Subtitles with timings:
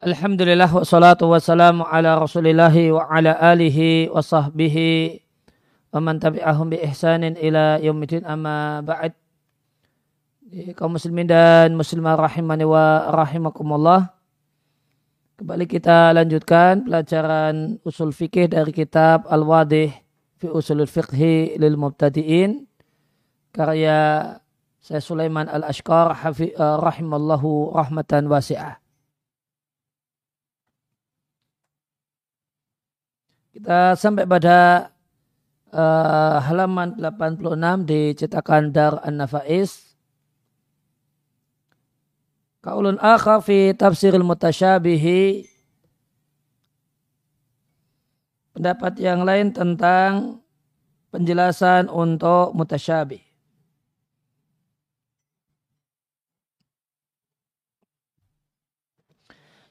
[0.00, 5.20] Alhamdulillah wassalatu wassalamu ala rasulillahi wa ala alihi wa sahbihi
[5.92, 9.12] wa man tabi'ahum bi ihsanin ila yaumidin amma ba'd.
[10.72, 14.08] Kaum muslimin dan muslimah rahimani wa rahimakumullah
[15.36, 19.92] kembali kita lanjutkan pelajaran usul fikih dari kitab Al-Wadih
[20.40, 22.64] fi usulul fiqhi lil mubtadi'in
[23.52, 24.32] karya
[24.80, 26.16] saya Sulaiman Al-Ashqar
[26.56, 28.80] rahimallahu rahmatan wasi'ah
[33.50, 34.90] Kita sampai pada
[35.74, 39.90] uh, halaman 86 di cetakan Dar An-Nafais.
[42.62, 45.50] Kaulun akhar fi tafsiril mutasyabihi.
[48.54, 50.44] Pendapat yang lain tentang
[51.10, 53.18] penjelasan untuk mutasyabih.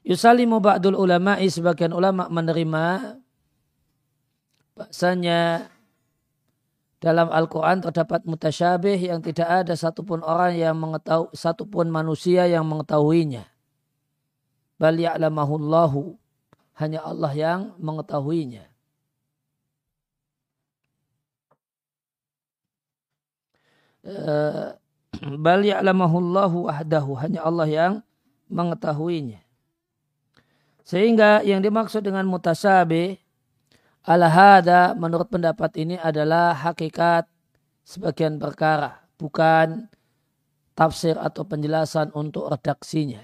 [0.04, 3.14] Yusalimu ba'dul ulama'i sebagian ulama menerima
[4.80, 5.68] Bahasanya
[7.04, 13.44] dalam Al-Quran terdapat mutasyabih yang tidak ada satupun orang yang mengetahui, satupun manusia yang mengetahuinya.
[14.80, 16.16] Bal ya'lamahullahu.
[16.80, 18.64] Hanya Allah yang mengetahuinya.
[24.08, 24.68] Eh,
[25.44, 27.20] bal ya'lamahullahu wahdahu.
[27.20, 27.94] Hanya Allah yang
[28.48, 29.44] mengetahuinya.
[30.88, 33.20] Sehingga yang dimaksud dengan mutasyabih
[34.08, 37.28] Al-hada menurut pendapat ini adalah hakikat
[37.84, 39.92] sebagian perkara, bukan
[40.78, 43.20] tafsir atau penjelasan untuk redaksinya.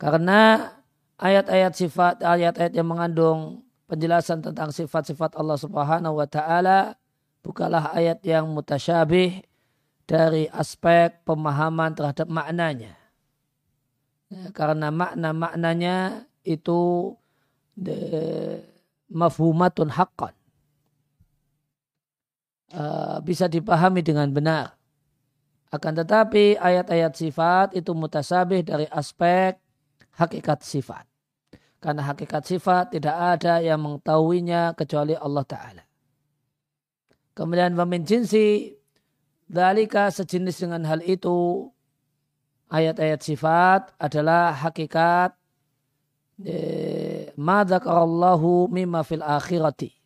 [0.00, 0.72] Karena
[1.20, 6.96] ayat-ayat sifat, ayat-ayat yang mengandung penjelasan tentang sifat-sifat Allah Subhanahu wa taala
[7.44, 9.44] bukanlah ayat yang mutasyabih
[10.08, 12.96] dari aspek pemahaman terhadap maknanya.
[14.32, 17.12] Ya, karena makna-maknanya itu
[19.12, 20.34] mafhumatun haqqan.
[22.72, 24.80] Uh, bisa dipahami dengan benar.
[25.68, 29.60] Akan tetapi ayat-ayat sifat itu mutasabih dari aspek
[30.16, 31.04] hakikat sifat.
[31.80, 35.84] Karena hakikat sifat tidak ada yang mengetahuinya kecuali Allah Ta'ala.
[37.32, 38.76] Kemudian wamin jinsi
[39.48, 41.68] dalika sejenis dengan hal itu
[42.72, 45.36] ayat-ayat sifat adalah hakikat
[47.38, 50.02] ma dzakarallahu mimma fil akhirati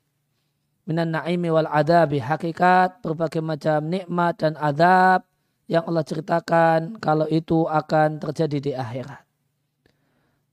[0.87, 5.27] minan na'imi wal adabi hakikat berbagai macam nikmat dan adab
[5.67, 9.27] yang Allah ceritakan kalau itu akan terjadi di akhirat.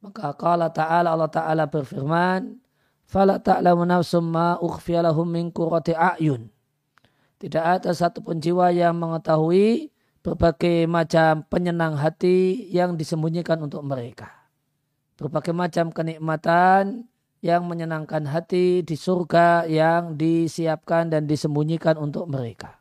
[0.02, 2.60] Maka qala ta'ala Allah Ta'ala berfirman
[3.06, 6.50] fala ta'lamu nafsum ma ukhfiya lahum min a'yun.
[7.40, 9.94] Tidak ada satu pun jiwa yang mengetahui
[10.26, 14.43] berbagai macam penyenang hati yang disembunyikan untuk mereka
[15.19, 17.07] berbagai macam kenikmatan
[17.44, 22.79] yang menyenangkan hati di surga yang disiapkan dan disembunyikan untuk mereka.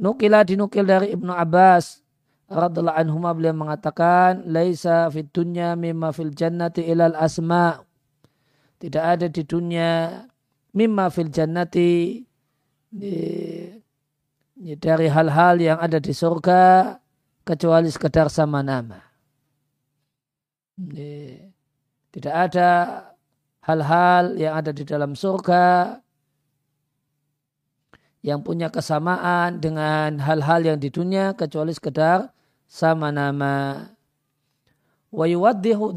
[0.00, 2.02] Nukila dinukil dari Ibnu Abbas
[2.50, 7.78] radhiallahu anhu beliau mengatakan laisa fid dunya mimma fil jannati ilal asma
[8.80, 10.24] tidak ada di dunia
[10.72, 12.24] mimma fil jannati
[14.80, 16.96] dari hal-hal yang ada di surga
[17.44, 19.09] kecuali sekedar sama nama.
[22.10, 22.70] Tidak ada
[23.60, 26.00] hal-hal yang ada di dalam surga
[28.20, 32.28] yang punya kesamaan dengan hal-hal yang di dunia kecuali sekedar
[32.68, 33.88] sama nama.
[35.10, 35.96] Wa yuwaddihu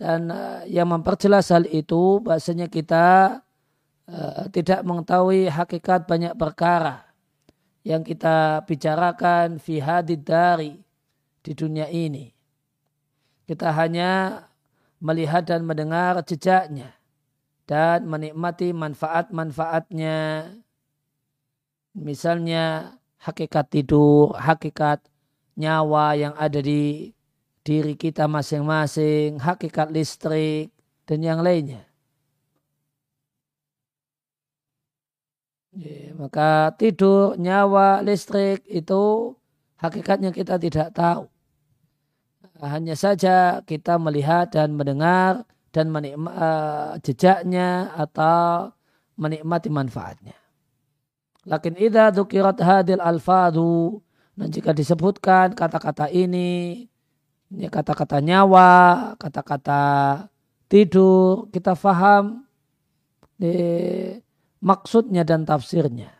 [0.00, 3.38] dan uh, yang memperjelas hal itu bahasanya kita
[4.08, 7.04] uh, tidak mengetahui hakikat banyak perkara
[7.84, 10.80] yang kita bicarakan fi hadid dari
[11.44, 12.39] di dunia ini.
[13.50, 14.46] Kita hanya
[15.02, 16.94] melihat dan mendengar jejaknya
[17.66, 20.46] dan menikmati manfaat-manfaatnya.
[21.98, 25.02] Misalnya hakikat tidur, hakikat
[25.58, 27.10] nyawa yang ada di
[27.66, 30.70] diri kita masing-masing, hakikat listrik,
[31.02, 31.90] dan yang lainnya.
[35.74, 39.34] Ya, maka tidur, nyawa, listrik itu
[39.82, 41.26] hakikatnya kita tidak tahu.
[42.60, 48.74] Hanya saja kita melihat dan mendengar dan menikmati uh, jejaknya atau
[49.16, 50.36] menikmati manfaatnya.
[51.48, 54.04] Lakin idza dzukirat hadil alfadu
[54.36, 56.84] dan jika disebutkan kata-kata ini
[57.52, 59.82] ya kata-kata nyawa, kata-kata
[60.70, 62.46] tidur, kita faham
[63.42, 64.22] eh,
[64.62, 66.12] maksudnya dan tafsirnya.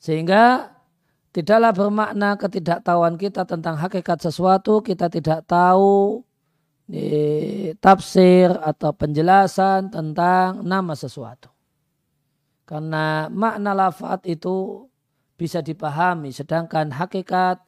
[0.00, 0.73] Sehingga
[1.34, 6.22] tidaklah bermakna ketidaktahuan kita tentang hakikat sesuatu, kita tidak tahu
[7.82, 11.50] tafsir atau penjelasan tentang nama sesuatu.
[12.62, 14.86] Karena makna lafat itu
[15.34, 17.58] bisa dipahami, sedangkan hakikat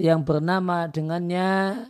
[0.00, 1.84] yang bernama dengannya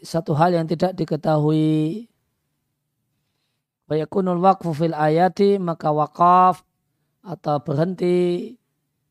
[0.00, 2.08] satu hal yang tidak diketahui.
[3.90, 6.64] Bayakunul waqfu fil ayati maka wakaf
[7.20, 8.54] atau berhenti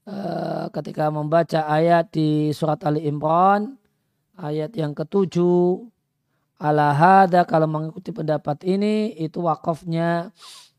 [0.07, 3.75] uh, ketika membaca ayat di surat Ali Imran
[4.39, 5.85] ayat yang ketujuh
[6.61, 10.29] ala hada kalau mengikuti pendapat ini itu wakafnya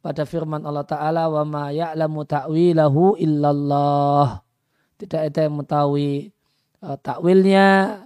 [0.03, 4.43] pada firman Allah Ta'ala wa ma ya'lamu ta'wilahu illallah.
[4.99, 6.31] Tidak ada yang mengetahui
[6.83, 7.99] uh, takwilnya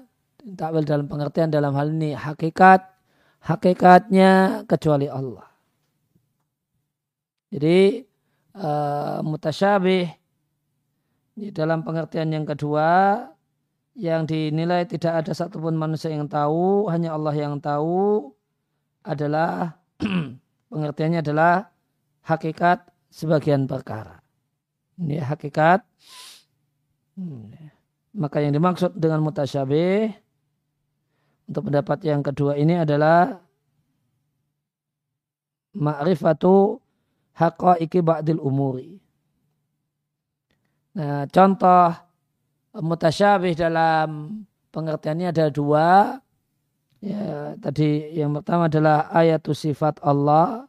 [0.56, 2.84] takwil dalam pengertian dalam hal ini hakikat
[3.44, 5.48] hakikatnya kecuali Allah.
[7.52, 8.04] Jadi
[8.58, 10.25] uh, mutasyabih
[11.36, 13.20] di dalam pengertian yang kedua
[13.96, 18.32] yang dinilai tidak ada satupun manusia yang tahu, hanya Allah yang tahu
[19.04, 19.76] adalah
[20.72, 21.68] pengertiannya adalah
[22.24, 24.20] hakikat sebagian perkara.
[25.00, 25.84] Ini hakikat.
[27.16, 27.52] Hmm.
[28.16, 30.12] Maka yang dimaksud dengan mutasyabih
[31.48, 33.40] untuk pendapat yang kedua ini adalah
[35.76, 36.80] ma'rifatu
[37.36, 39.05] haqaiki ba'dil umuri.
[40.96, 41.92] Nah, contoh
[42.72, 44.40] mutasyabih dalam
[44.72, 46.16] pengertiannya ada dua.
[47.04, 50.64] Ya, tadi yang pertama adalah ayat sifat Allah.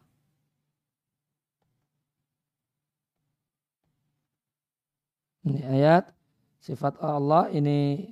[5.48, 6.12] Ini ayat
[6.60, 8.12] sifat Allah ini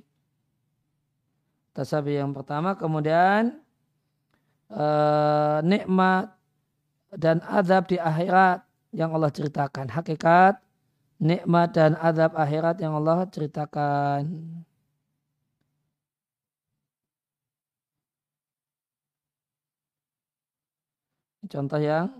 [1.76, 2.72] tasabih yang pertama.
[2.80, 3.60] Kemudian
[4.72, 6.32] eh, nikmat
[7.12, 8.64] dan azab di akhirat
[8.96, 9.92] yang Allah ceritakan.
[9.92, 10.65] Hakikat,
[11.16, 14.28] nikmat dan azab akhirat yang Allah ceritakan.
[21.46, 22.10] Contoh yang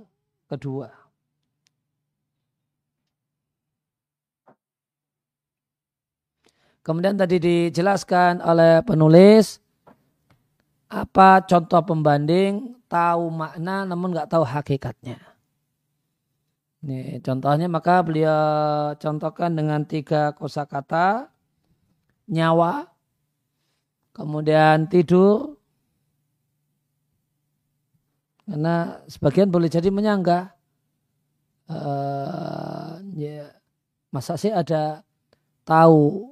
[0.46, 0.88] kedua.
[6.87, 9.58] Kemudian tadi dijelaskan oleh penulis
[10.87, 15.35] apa contoh pembanding tahu makna namun nggak tahu hakikatnya.
[16.86, 21.34] Ini contohnya maka beliau contohkan dengan tiga kosakata
[22.30, 22.86] nyawa,
[24.14, 25.58] kemudian tidur,
[28.46, 30.54] karena sebagian boleh jadi menyanggah.
[31.66, 33.50] Uh, ya,
[34.14, 35.02] masa sih ada
[35.66, 36.30] tahu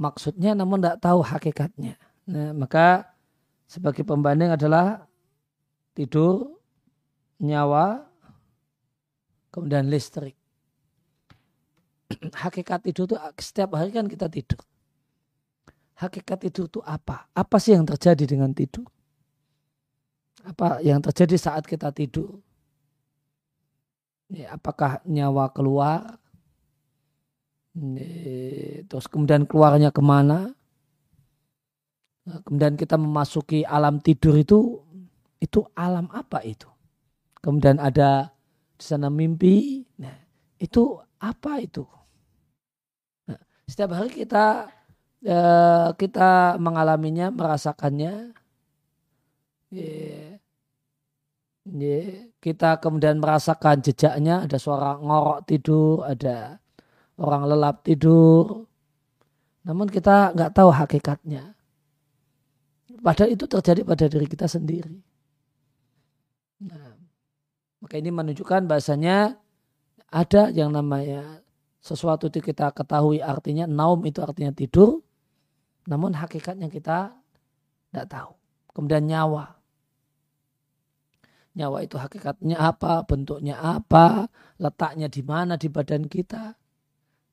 [0.00, 2.00] maksudnya namun tidak tahu hakikatnya.
[2.24, 3.12] Nah, maka
[3.68, 5.04] sebagai pembanding adalah
[5.92, 6.56] tidur,
[7.36, 8.09] nyawa,
[9.50, 10.34] kemudian listrik.
[12.42, 14.58] Hakikat tidur itu setiap hari kan kita tidur.
[16.00, 17.28] Hakikat tidur itu apa?
[17.36, 18.88] Apa sih yang terjadi dengan tidur?
[20.40, 22.40] Apa yang terjadi saat kita tidur?
[24.32, 26.16] Ya, apakah nyawa keluar?
[28.88, 30.54] Terus kemudian keluarnya ke mana?
[32.46, 34.80] Kemudian kita memasuki alam tidur itu,
[35.42, 36.70] itu alam apa itu?
[37.42, 38.30] Kemudian ada
[38.80, 39.84] di sana mimpi.
[40.00, 40.16] Nah,
[40.56, 41.84] itu apa itu?
[43.28, 44.72] Nah, setiap hari kita
[45.24, 48.32] eh, kita mengalaminya, merasakannya.
[49.70, 50.40] Yeah.
[51.68, 52.32] Yeah.
[52.40, 56.56] Kita kemudian merasakan jejaknya, ada suara ngorok tidur, ada
[57.20, 58.64] orang lelap tidur.
[59.68, 61.52] Namun kita nggak tahu hakikatnya.
[63.00, 64.96] Padahal itu terjadi pada diri kita sendiri.
[67.80, 69.40] Maka ini menunjukkan bahasanya
[70.12, 71.40] ada yang namanya
[71.80, 75.00] sesuatu itu kita ketahui artinya naum itu artinya tidur,
[75.88, 77.16] namun hakikatnya kita
[77.88, 78.32] tidak tahu.
[78.76, 79.56] Kemudian nyawa.
[81.56, 86.54] Nyawa itu hakikatnya apa, bentuknya apa, letaknya di mana di badan kita.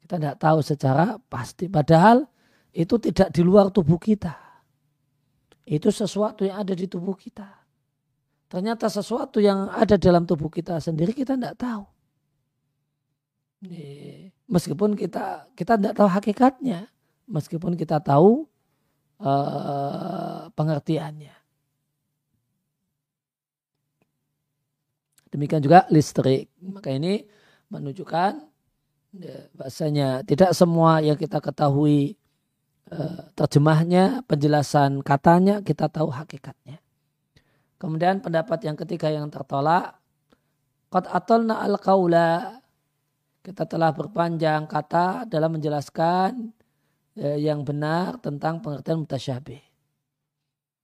[0.02, 1.68] Kita tidak tahu secara pasti.
[1.68, 2.26] Padahal
[2.72, 4.34] itu tidak di luar tubuh kita.
[5.68, 7.46] Itu sesuatu yang ada di tubuh kita.
[8.48, 11.84] Ternyata sesuatu yang ada dalam tubuh kita sendiri kita tidak tahu.
[14.48, 16.88] Meskipun kita kita tidak tahu hakikatnya,
[17.28, 18.48] meskipun kita tahu
[19.20, 21.36] uh, pengertiannya.
[25.28, 26.48] Demikian juga listrik.
[26.64, 27.28] Maka ini
[27.68, 28.32] menunjukkan
[29.20, 32.16] ya, bahasanya tidak semua yang kita ketahui
[32.96, 36.80] uh, terjemahnya, penjelasan katanya kita tahu hakikatnya.
[37.78, 39.98] Kemudian pendapat yang ketiga yang tertolak.
[40.90, 42.62] Qad atolna al kaula.
[43.48, 46.52] kita telah berpanjang kata dalam menjelaskan
[47.16, 49.64] eh, yang benar tentang pengertian mutasyabih.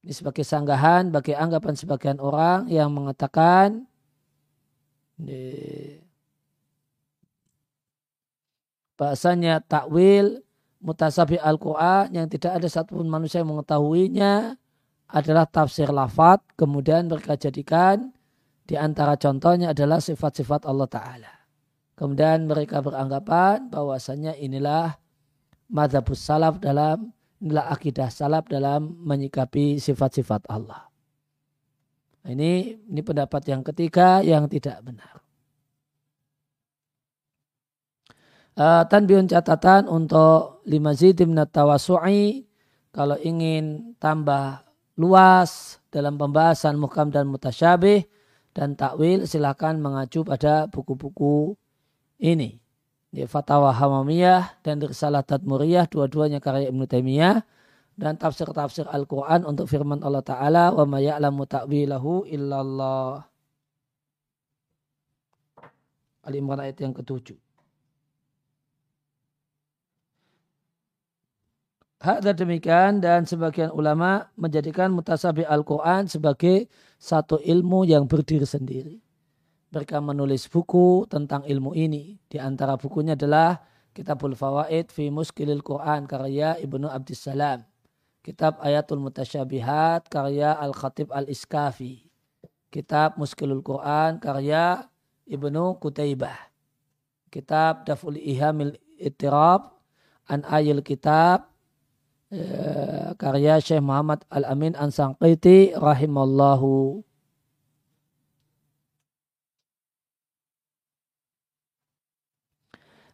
[0.04, 3.84] Ini sebagai sanggahan bagi anggapan sebagian orang yang mengatakan
[8.96, 10.44] bahasanya takwil
[10.84, 14.60] mutasabi Al-Quran yang tidak ada satupun manusia yang mengetahuinya
[15.14, 18.10] adalah tafsir lafat kemudian mereka jadikan
[18.66, 21.34] di antara contohnya adalah sifat-sifat Allah Ta'ala.
[21.94, 24.98] Kemudian mereka beranggapan bahwasanya inilah
[25.70, 30.90] madhabus salaf dalam inilah akidah salaf dalam menyikapi sifat-sifat Allah.
[32.24, 35.20] Ini ini pendapat yang ketiga yang tidak benar.
[38.54, 42.48] Uh, tanbiun catatan untuk lima zidim tawasu'i
[42.96, 44.63] kalau ingin tambah
[44.98, 48.06] luas dalam pembahasan muhkam dan mutasyabih
[48.54, 51.58] dan takwil silakan mengacu pada buku-buku
[52.22, 52.62] ini.
[53.14, 57.46] Di Fatwa Hamamiyah dan Risalah Tadmuriyah dua-duanya karya Ibnu Taimiyah
[57.94, 63.22] dan tafsir-tafsir Al-Quran untuk firman Allah Ta'ala wa ma ya'lamu ta'wilahu illallah.
[66.26, 67.38] Al-Imran ayat yang ketujuh.
[72.04, 76.68] Hak demikian dan sebagian ulama menjadikan mutasabih Al-Quran sebagai
[77.00, 79.00] satu ilmu yang berdiri sendiri.
[79.72, 82.20] Mereka menulis buku tentang ilmu ini.
[82.28, 83.56] Di antara bukunya adalah
[83.96, 87.64] Kitabul Fawaid fi Muskilil Quran karya Ibnu Abdissalam.
[88.20, 92.04] Kitab Ayatul Mutasyabihat karya Al-Khatib Al-Iskafi.
[92.68, 94.92] Kitab Muskilul Quran karya
[95.24, 96.52] Ibnu Kutaibah.
[97.32, 99.72] Kitab Daful Ihamil Ittirab
[100.28, 101.53] An Ayil Kitab
[102.34, 107.06] Eh, karya Syekh Muhammad Al-Amin Ansangqiti rahimallahu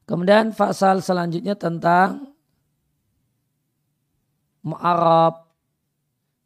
[0.08, 2.32] Kemudian pasal selanjutnya tentang
[4.64, 5.52] mu'arab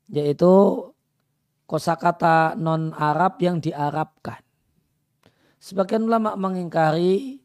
[0.09, 0.89] yaitu
[1.69, 4.41] kosakata non Arab yang diarabkan.
[5.61, 7.42] Sebagian ulama mengingkari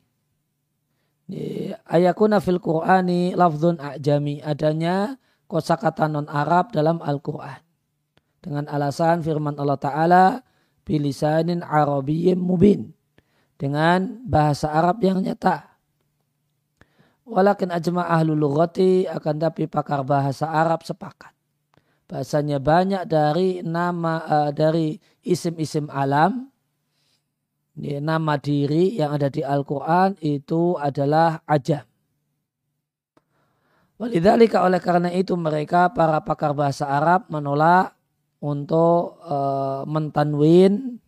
[1.84, 7.60] ayakuna fil Qur'ani lafzun a'jami adanya kosakata non Arab dalam Al-Qur'an.
[8.38, 10.24] Dengan alasan firman Allah taala
[10.88, 12.96] bilisanin arabiyyin mubin.
[13.58, 15.68] Dengan bahasa Arab yang nyata.
[17.28, 21.34] Walakin ajma ahlu lughati akan tapi pakar bahasa Arab sepakat.
[22.08, 26.47] Bahasanya banyak dari nama uh, dari isim-isim alam
[27.78, 31.86] nama diri yang ada di Al-Quran itu adalah ajam.
[33.98, 37.98] Walidhalika oleh karena itu mereka para pakar bahasa Arab menolak
[38.38, 41.02] untuk uh, mentanwin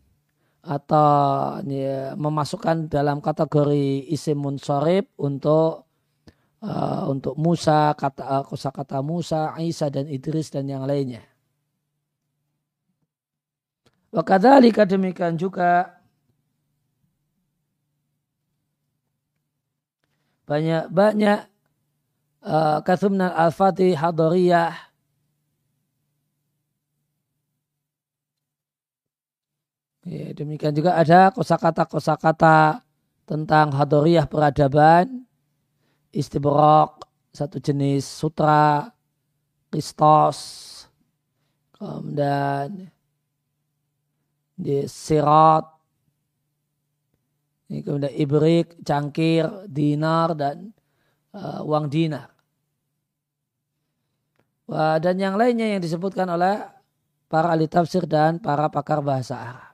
[0.60, 5.86] atau ya, memasukkan dalam kategori isim munsorib untuk
[6.66, 11.22] uh, untuk Musa, kata uh, kata Musa, Isa dan Idris dan yang lainnya.
[14.10, 15.99] Wakadhalika demikian juga
[20.50, 21.46] banyak-banyak
[22.42, 24.74] uh, kathumna al-fatih hadariyah.
[30.10, 32.82] Ya, demikian juga ada kosakata-kosakata
[33.30, 35.22] tentang hadoriyah peradaban,
[36.10, 38.90] istibrok, satu jenis sutra,
[39.70, 40.38] kristos,
[41.78, 42.90] kemudian
[44.58, 45.79] di sirat,
[47.70, 50.74] kemudian ibrik, cangkir, dinar, dan
[51.30, 52.34] uh, uang dinar.
[54.66, 56.62] Wah, dan yang lainnya yang disebutkan oleh
[57.30, 59.70] para ahli tafsir dan para pakar bahasa Arab.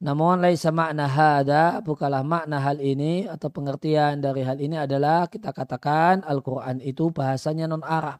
[0.00, 5.52] Namun laisa makna hada, bukanlah makna hal ini atau pengertian dari hal ini adalah kita
[5.52, 8.16] katakan Al-Quran itu bahasanya non-Arab.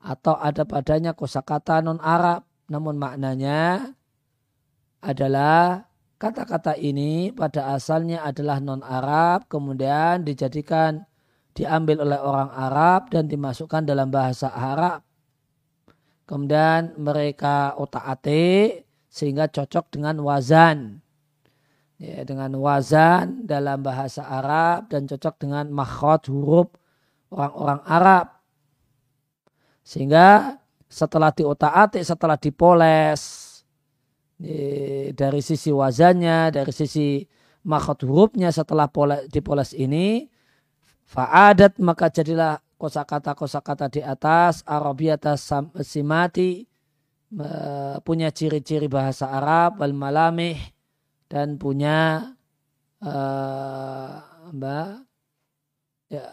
[0.00, 2.46] Atau ada padanya kosakata non-Arab.
[2.72, 3.92] Namun maknanya
[5.04, 5.87] adalah
[6.18, 11.06] kata-kata ini pada asalnya adalah non-Arab, kemudian dijadikan
[11.54, 15.02] diambil oleh orang Arab dan dimasukkan dalam bahasa Arab.
[16.28, 21.00] Kemudian mereka otak-atik sehingga cocok dengan wazan.
[21.98, 26.70] Ya, dengan wazan dalam bahasa Arab dan cocok dengan makhraj huruf
[27.32, 28.26] orang-orang Arab.
[29.82, 33.47] Sehingga setelah diotak-atik, setelah dipoles,
[35.12, 37.26] dari sisi wazannya, dari sisi
[37.66, 40.30] makhot hurufnya setelah pola, dipoles ini,
[41.10, 45.34] fa'adat maka jadilah kosakata-kosakata di atas, Arabiyata
[45.82, 46.62] simati,
[48.06, 50.56] punya ciri-ciri bahasa Arab, wal malamih,
[51.28, 52.32] dan punya
[53.04, 54.16] uh,
[54.48, 55.04] mbak
[56.08, 56.32] ya,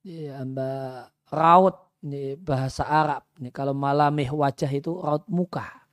[0.00, 3.28] ya mbak raut ini bahasa Arab.
[3.36, 5.83] Ini kalau malamih wajah itu raut muka.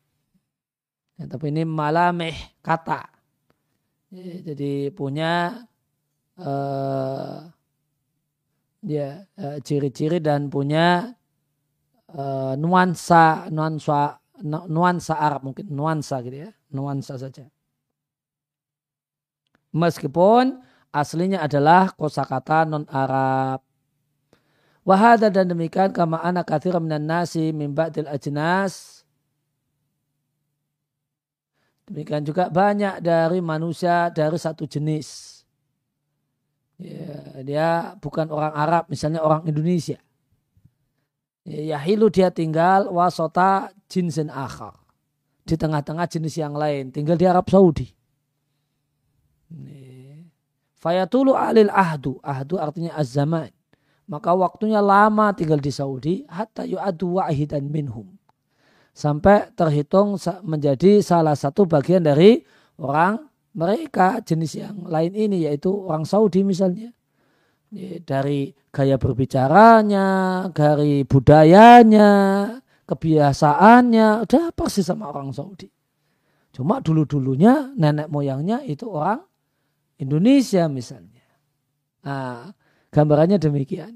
[1.21, 2.33] Ya, tapi ini malamih
[2.65, 3.05] kata.
[4.09, 5.53] Ya, jadi punya
[6.41, 7.45] uh,
[8.81, 11.13] ya uh, ciri-ciri dan punya
[12.09, 14.17] uh, nuansa nuansa
[14.65, 17.45] nuansa Arab mungkin nuansa gitu ya nuansa saja.
[19.77, 20.57] Meskipun
[20.89, 23.61] aslinya adalah kosakata non Arab.
[24.81, 27.53] Wahada dan demikian kama anak kathir minan nasi
[28.09, 29.00] ajnas.
[31.91, 35.43] Demikian juga banyak dari manusia dari satu jenis.
[36.79, 37.67] Ya, dia
[37.99, 39.99] bukan orang Arab, misalnya orang Indonesia.
[41.43, 44.79] Ya, hilu dia tinggal wasota jinsin akhar.
[45.43, 46.95] Di tengah-tengah jenis yang lain.
[46.95, 47.91] Tinggal di Arab Saudi.
[50.79, 52.23] Fayatulu alil ahdu.
[52.23, 53.51] Ahdu artinya az-zaman
[54.11, 58.11] maka waktunya lama tinggal di Saudi hatta yu'adu wahidan minhum
[58.91, 62.43] sampai terhitung menjadi salah satu bagian dari
[62.79, 63.23] orang
[63.55, 66.91] mereka jenis yang lain ini yaitu orang Saudi misalnya
[68.03, 70.07] dari gaya berbicaranya,
[70.51, 72.11] dari budayanya,
[72.83, 75.71] kebiasaannya, udah persis sama orang Saudi.
[76.51, 79.23] Cuma dulu-dulunya nenek moyangnya itu orang
[79.95, 81.23] Indonesia misalnya.
[82.03, 82.51] Nah,
[82.91, 83.95] gambarannya demikian.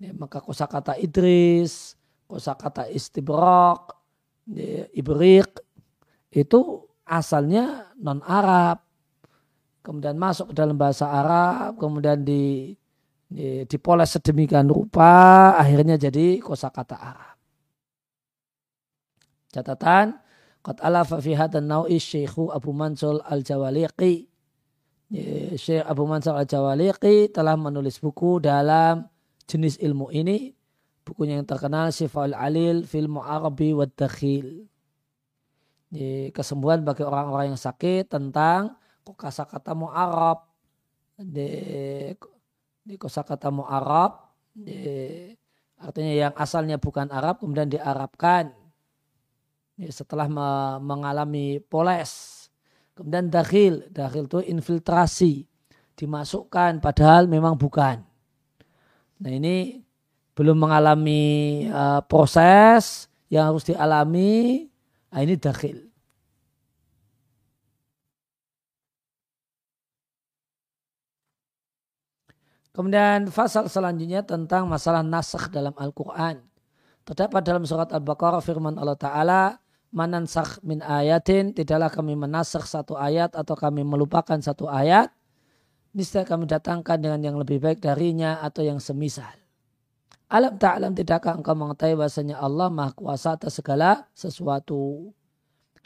[0.00, 1.92] Ya, maka kosakata Idris,
[2.24, 3.97] kosakata Istibrok,
[4.96, 5.60] Ibrik
[6.32, 6.60] itu
[7.04, 8.80] asalnya non Arab.
[9.84, 12.76] Kemudian masuk ke dalam bahasa Arab, kemudian di,
[13.24, 17.36] di dipoles sedemikian rupa, akhirnya jadi kosakata Arab.
[19.48, 20.20] Catatan,
[20.60, 24.28] Qad alafa fi hadan nawi Syekhu Abu Mansur Al-Jawaliqi.
[25.56, 29.08] Syekh Abu Mansur Al-Jawaliqi telah menulis buku dalam
[29.48, 30.52] jenis ilmu ini
[31.08, 34.68] bukunya yang terkenal Syifaul Alil fil Mu'arabi wa Dakhil.
[36.36, 38.76] Kesembuhan bagi orang-orang yang sakit tentang
[39.08, 40.44] kosakata Mu'arab.
[41.18, 41.48] Di,
[42.84, 44.78] di kosakata Mu'arab di,
[45.78, 48.50] artinya yang asalnya bukan Arab kemudian diarabkan
[49.90, 50.26] setelah
[50.82, 52.46] mengalami poles.
[52.98, 55.46] Kemudian dakhil, dakhil itu infiltrasi,
[55.94, 58.02] dimasukkan padahal memang bukan.
[59.22, 59.78] Nah ini
[60.38, 64.70] belum mengalami uh, proses yang harus dialami,
[65.10, 65.90] nah ini dakhil.
[72.70, 76.38] Kemudian fasal selanjutnya tentang masalah nasakh dalam Al-Quran.
[77.02, 79.42] Terdapat dalam surat Al-Baqarah firman Allah Ta'ala,
[79.90, 85.10] manansakh min ayatin, tidaklah kami menasakh satu ayat atau kami melupakan satu ayat,
[85.90, 89.47] niscaya kami datangkan dengan yang lebih baik darinya atau yang semisal.
[90.28, 95.08] Alam ta'alam tidakkah engkau mengetahui bahasanya Allah maha kuasa atas segala sesuatu.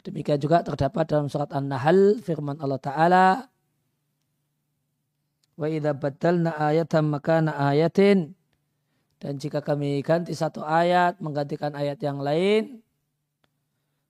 [0.03, 3.27] Demikian juga terdapat dalam surat An-Nahl firman Allah Ta'ala.
[5.55, 8.35] Wa idha badalna ayatan makana ayatin.
[9.23, 12.83] Dan jika kami ganti satu ayat, menggantikan ayat yang lain.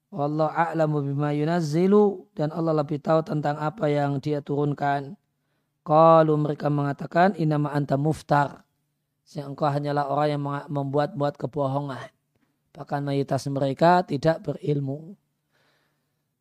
[0.10, 2.26] Wallahu a'lamu bima yunazzilu.
[2.34, 5.14] Dan Allah lebih tahu tentang apa yang dia turunkan.
[5.86, 8.63] Kalau mereka mengatakan inama anta muftar.
[9.34, 12.10] Yang engkau hanyalah orang yang membuat-buat kebohongan.
[12.74, 15.14] Bahkan mayoritas mereka tidak berilmu.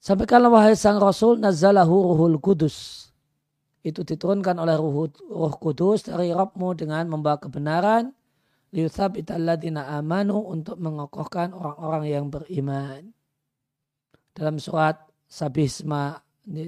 [0.03, 3.09] Sampaikanlah wahai sang Rasul nazalahu ruhul kudus.
[3.83, 8.15] Itu diturunkan oleh ruh, ruh kudus dari Rabbmu dengan membawa kebenaran.
[8.73, 13.13] Liuthab italladina amanu untuk mengokohkan orang-orang yang beriman.
[14.33, 14.97] Dalam surat
[15.29, 16.17] Sabisma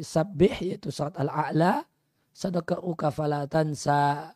[0.04, 1.82] Sabih yaitu surat Al-A'la
[2.30, 4.30] sadaqa'uka falatansa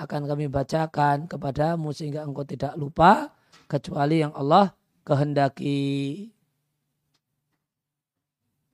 [0.00, 3.36] akan kami bacakan kepadamu sehingga engkau tidak lupa
[3.68, 4.72] kecuali yang Allah
[5.04, 6.32] kehendaki.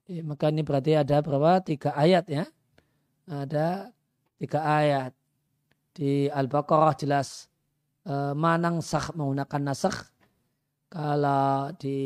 [0.07, 1.59] Ya, maka ini berarti ada berapa?
[1.59, 2.47] Tiga ayat ya.
[3.27, 3.91] Ada
[4.39, 5.11] tiga ayat.
[5.91, 7.51] Di Al-Baqarah jelas
[8.07, 10.07] e, manang sah menggunakan nasakh.
[10.87, 11.99] Kalau di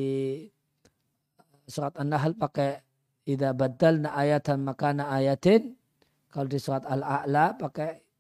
[1.70, 2.82] surat An-Nahl pakai
[3.22, 5.78] Ida badalna ayatan makana ayatin
[6.34, 8.11] kalau di surat Al-A'la pakai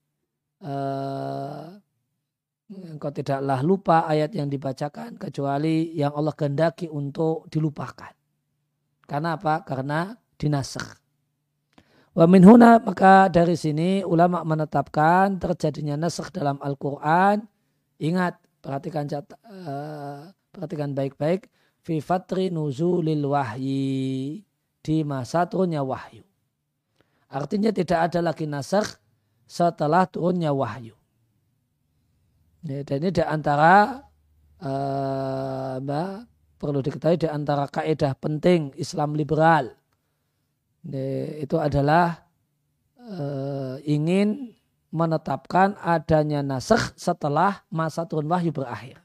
[0.61, 1.75] uh,
[2.71, 8.13] engkau tidaklah lupa ayat yang dibacakan kecuali yang Allah kehendaki untuk dilupakan.
[9.03, 9.65] Karena apa?
[9.67, 11.01] Karena dinasakh.
[12.15, 17.43] Wa min huna maka dari sini ulama menetapkan terjadinya nasakh dalam Al-Qur'an.
[18.01, 21.49] Ingat, perhatikan uh, perhatikan baik-baik
[21.81, 24.45] fi fatri nuzulil wahyi
[24.81, 26.23] di masa turunnya wahyu.
[27.31, 29.00] Artinya tidak ada lagi nasakh
[29.51, 30.95] setelah turunnya wahyu.
[32.63, 33.99] Dan ini di antara
[34.63, 35.75] uh,
[36.55, 39.75] perlu diketahui di antara kaidah penting Islam liberal.
[41.43, 42.23] Itu adalah
[42.95, 44.55] uh, ingin
[44.87, 49.03] menetapkan adanya nasakh setelah masa turun wahyu berakhir.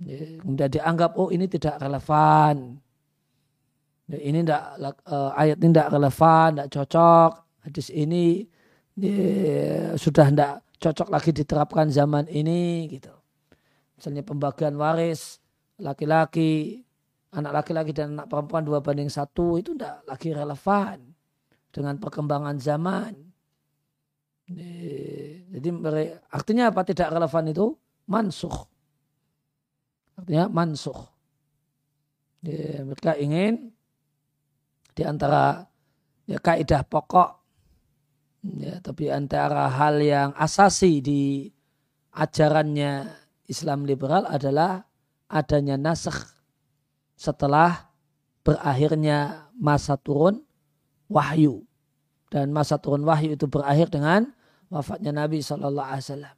[0.00, 2.78] Ya, kemudian dianggap oh ini tidak relevan.
[4.10, 4.64] Ini tidak
[5.10, 7.30] uh, ayat ini tidak relevan, tidak cocok.
[7.60, 8.48] Hadis ini
[9.96, 13.12] sudah tidak cocok lagi diterapkan zaman ini gitu.
[13.96, 15.40] Misalnya pembagian waris
[15.80, 16.80] laki-laki,
[17.32, 20.98] anak laki-laki dan anak perempuan dua banding satu itu tidak lagi relevan
[21.72, 23.12] dengan perkembangan zaman.
[24.50, 25.68] Jadi
[26.32, 27.66] artinya apa tidak relevan itu?
[28.10, 28.56] Mansuh.
[30.18, 31.00] Artinya mansuh.
[32.42, 33.70] Mereka ingin
[34.90, 35.62] di antara
[36.26, 37.39] ya, kaidah pokok
[38.44, 41.50] ya, tapi antara hal yang asasi di
[42.14, 43.08] ajarannya
[43.50, 44.82] Islam liberal adalah
[45.30, 46.26] adanya nasakh
[47.14, 47.90] setelah
[48.42, 50.42] berakhirnya masa turun
[51.10, 51.62] wahyu
[52.30, 54.30] dan masa turun wahyu itu berakhir dengan
[54.70, 56.36] wafatnya Nabi Shallallahu Alaihi Wasallam.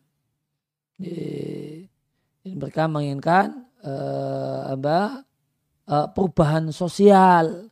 [2.43, 5.23] Mereka menginginkan uh, apa,
[5.87, 7.69] uh, perubahan sosial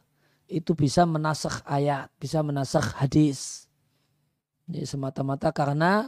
[0.46, 3.69] itu bisa menasah ayat, bisa menasah hadis.
[4.70, 6.06] Ini semata-mata karena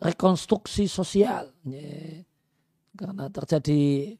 [0.00, 1.52] rekonstruksi sosial.
[1.68, 2.24] Ini,
[2.96, 4.16] karena terjadi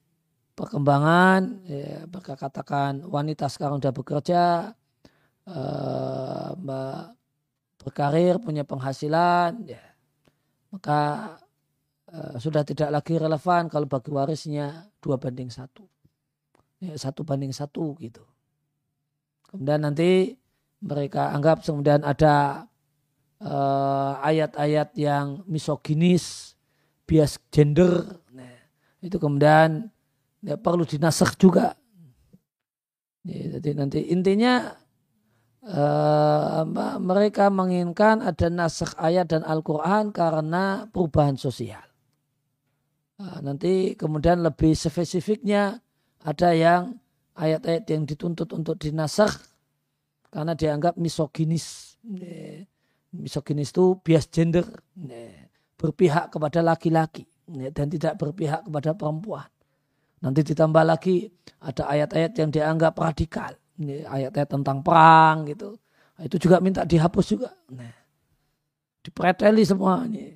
[0.53, 4.45] perkembangan, ya, mereka katakan wanita sekarang sudah bekerja,
[5.49, 6.53] uh,
[7.81, 9.83] berkarir, punya penghasilan, ya,
[10.69, 11.35] maka
[12.13, 15.89] uh, sudah tidak lagi relevan kalau bagi warisnya dua banding satu,
[16.85, 18.23] ya, satu banding satu gitu.
[19.49, 20.35] Kemudian nanti
[20.83, 22.74] mereka anggap kemudian ada eh,
[24.25, 26.57] ayat-ayat uh, yang misoginis,
[27.05, 28.57] bias gender, nah,
[29.05, 29.93] itu kemudian
[30.41, 31.77] ya, perlu dinasah juga.
[33.25, 34.73] Ya, jadi nanti intinya
[35.65, 36.65] uh,
[37.01, 41.85] mereka menginginkan ada nasakh ayat dan Al-Quran karena perubahan sosial.
[43.21, 45.81] Uh, nanti kemudian lebih spesifiknya
[46.25, 46.97] ada yang
[47.37, 49.37] ayat-ayat yang dituntut untuk dinasakh
[50.33, 51.97] karena dianggap misoginis.
[53.15, 54.67] Misoginis itu bias gender,
[55.79, 57.31] berpihak kepada laki-laki
[57.71, 59.47] dan tidak berpihak kepada perempuan.
[60.19, 61.31] Nanti ditambah lagi
[61.63, 65.75] ada ayat-ayat yang dianggap radikal ayat-ayat tentang perang gitu.
[66.23, 67.51] Itu juga minta dihapus juga.
[67.75, 67.91] Nah,
[69.03, 70.31] dipreteli semua ini.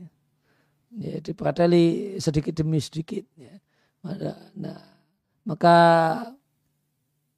[0.99, 3.23] Ya, dipreteli sedikit demi sedikit.
[4.59, 4.83] Nah,
[5.47, 5.77] maka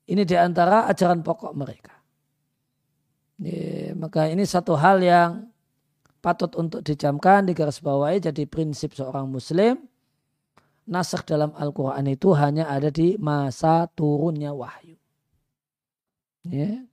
[0.08, 1.99] ini di antara ajaran pokok mereka.
[3.40, 5.48] Ya, maka ini satu hal yang
[6.20, 9.80] patut untuk dijamkan di garis bawahi jadi prinsip seorang muslim
[10.90, 14.96] nasakh dalam Al-Quran itu hanya ada di masa turunnya wahyu.
[16.44, 16.84] Ya.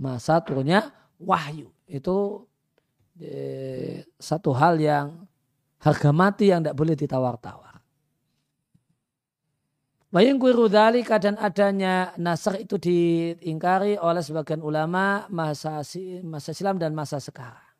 [0.00, 0.80] Masa turunnya
[1.20, 2.48] wahyu itu
[3.20, 5.28] eh, satu hal yang
[5.80, 7.80] harga mati yang tidak boleh ditawar-tawar.
[10.10, 15.86] Bayang dalika dan adanya nasr itu diingkari oleh sebagian ulama masa
[16.26, 17.70] masa silam dan masa sekarang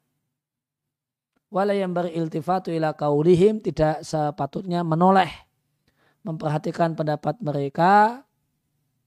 [1.50, 5.29] wala yang beriltifatu ila kaulihim tidak sepatutnya menoleh
[6.22, 8.22] memperhatikan pendapat mereka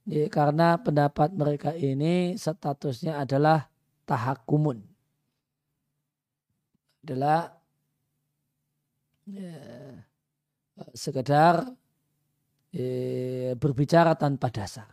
[0.04, 3.72] ya, karena pendapat mereka ini statusnya adalah
[4.04, 4.84] tahakumun
[7.04, 7.52] adalah
[9.28, 9.56] ya,
[10.96, 11.68] sekedar
[12.72, 14.88] ya, berbicara tanpa dasar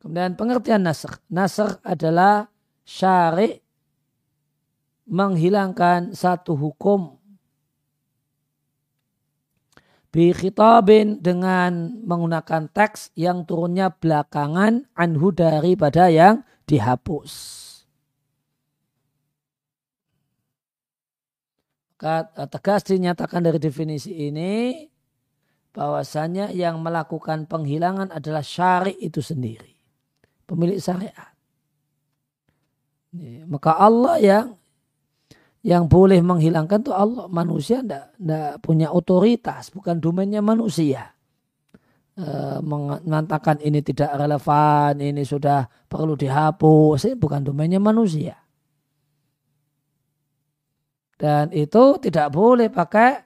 [0.00, 1.20] Kemudian pengertian nasr.
[1.28, 2.48] Nasr adalah
[2.88, 3.60] syari
[5.12, 7.19] menghilangkan satu hukum
[10.10, 17.32] bi khitabin dengan menggunakan teks yang turunnya belakangan anhu daripada yang dihapus.
[22.50, 24.88] Tegas dinyatakan dari definisi ini
[25.70, 29.80] bahwasanya yang melakukan penghilangan adalah syari itu sendiri
[30.50, 31.30] pemilik syariat.
[33.46, 34.46] Maka Allah yang
[35.60, 38.16] yang boleh menghilangkan itu Allah manusia tidak
[38.64, 41.12] punya otoritas bukan domainnya manusia
[42.20, 48.36] uh, mengatakan ini tidak relevan, ini sudah perlu dihapus, ini bukan domainnya manusia.
[51.20, 53.20] Dan itu tidak boleh pakai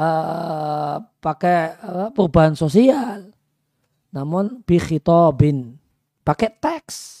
[0.00, 3.28] uh, pakai uh, perubahan sosial.
[4.08, 5.76] Namun bikhitobin,
[6.24, 7.17] pakai teks.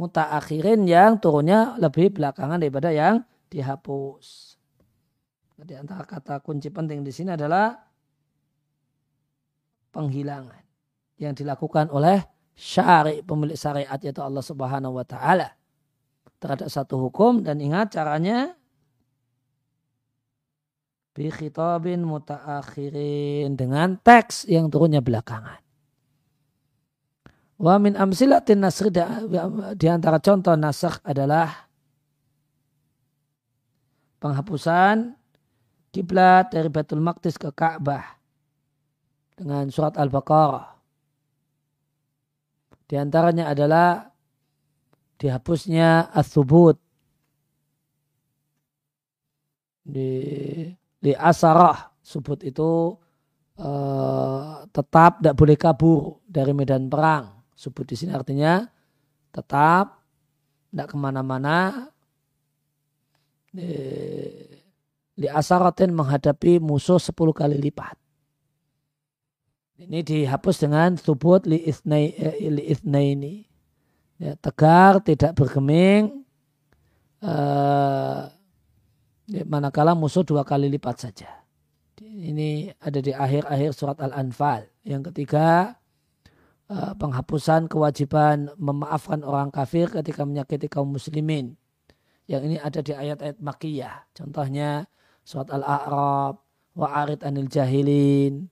[0.00, 4.56] Mutaakhirin yang turunnya lebih belakangan daripada yang dihapus.
[5.62, 7.76] Di antara kata kunci penting di sini adalah
[9.94, 10.64] penghilangan
[11.22, 12.18] yang dilakukan oleh
[12.58, 15.54] syari pemilik syariat yaitu Allah Subhanahu wa taala
[16.42, 18.58] terhadap satu hukum dan ingat caranya
[21.14, 25.61] bi khitabin mutaakhirin dengan teks yang turunnya belakangan.
[27.62, 31.70] Wa min amsilatin nasri di antara contoh nasakh adalah
[34.18, 35.14] penghapusan
[35.94, 38.18] kiblat dari Baitul Maqdis ke Ka'bah
[39.38, 40.74] dengan surat Al-Baqarah.
[42.90, 44.10] Di antaranya adalah
[45.22, 46.74] dihapusnya as-subut
[49.86, 50.10] di
[51.02, 52.94] li asarah subut itu
[53.58, 57.41] uh, tetap tidak boleh kabur dari medan perang.
[57.62, 58.66] Subut di sini artinya
[59.30, 60.02] tetap
[60.74, 61.86] tidak ke mana-mana.
[65.14, 67.94] Li asaratin menghadapi musuh sepuluh kali lipat.
[69.78, 73.46] Ini dihapus dengan subut li isnai, eh, li ini.
[74.18, 76.22] Ya, tegar, tidak bergeming,
[77.26, 78.30] uh,
[79.32, 81.30] Ya, manakala musuh dua kali lipat saja.
[82.02, 84.68] Ini ada di akhir-akhir surat Al-Anfal.
[84.84, 85.81] Yang ketiga, eh,
[86.72, 91.56] penghapusan kewajiban memaafkan orang kafir ketika menyakiti kaum muslimin.
[92.30, 94.08] Yang ini ada di ayat-ayat makiyah.
[94.14, 94.86] Contohnya
[95.26, 96.40] surat Al-A'rab,
[96.78, 98.48] wa'arid anil jahilin.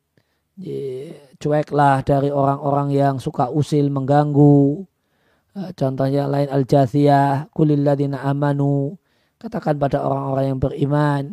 [1.41, 4.85] Cueklah dari orang-orang yang suka usil mengganggu.
[5.57, 9.01] Eh, contohnya lain Al-Jathiyah, kulilladina amanu
[9.41, 11.25] Katakan pada orang-orang yang beriman.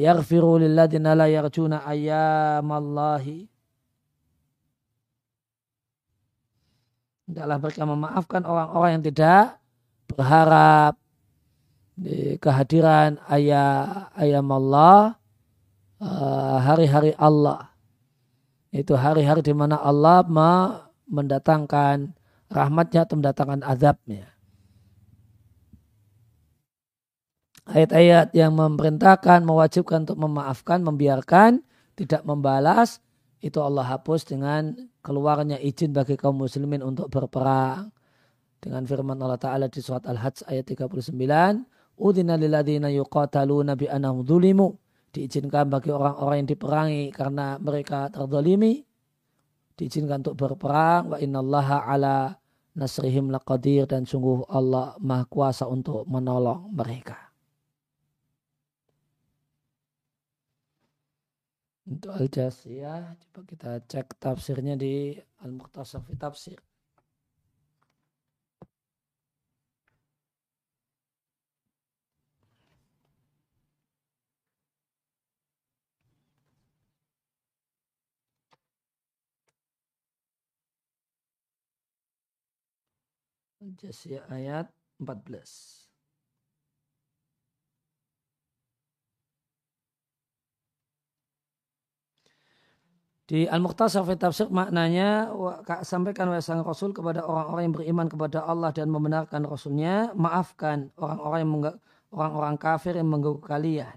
[0.00, 3.49] Yaghfiru lilladina la yarjuna ayyamallahi.
[7.30, 9.62] Hendaklah mereka memaafkan orang-orang yang tidak
[10.10, 10.98] berharap.
[11.94, 15.14] Di kehadiran ayah ayam Allah
[16.02, 17.70] eh, hari-hari Allah.
[18.74, 20.26] Itu hari-hari di mana Allah
[21.06, 22.18] mendatangkan
[22.50, 24.26] rahmatnya atau mendatangkan azabnya.
[27.70, 31.62] Ayat-ayat yang memerintahkan, mewajibkan untuk memaafkan, membiarkan,
[31.94, 32.98] tidak membalas,
[33.40, 37.88] itu Allah hapus dengan keluarnya izin bagi kaum muslimin untuk berperang.
[38.60, 41.16] Dengan firman Allah Ta'ala di surat Al-Hajj ayat 39,
[41.96, 44.24] Udina lilladina yuqataluna bi anahum.
[45.10, 48.84] Diizinkan bagi orang-orang yang diperangi karena mereka terdolimi.
[49.80, 51.16] Diizinkan untuk berperang.
[51.16, 52.36] Wa innallaha ala
[52.76, 53.88] nasrihim laqadir.
[53.88, 57.29] Dan sungguh Allah maha kuasa untuk menolong mereka.
[61.88, 66.60] Untuk Al-Jasiyah, coba kita cek tafsirnya di Al-Muqtasar fi Tafsir.
[83.60, 84.66] Al-Jasiyah ayat
[85.00, 85.89] 14.
[93.30, 95.30] Di Al-Muqtasar fi tafsir maknanya
[95.86, 101.38] sampaikan wahai sang Rasul kepada orang-orang yang beriman kepada Allah dan membenarkan Rasulnya, maafkan orang-orang
[101.46, 101.50] yang
[102.10, 103.96] orang-orang kafir yang mengganggu kalian.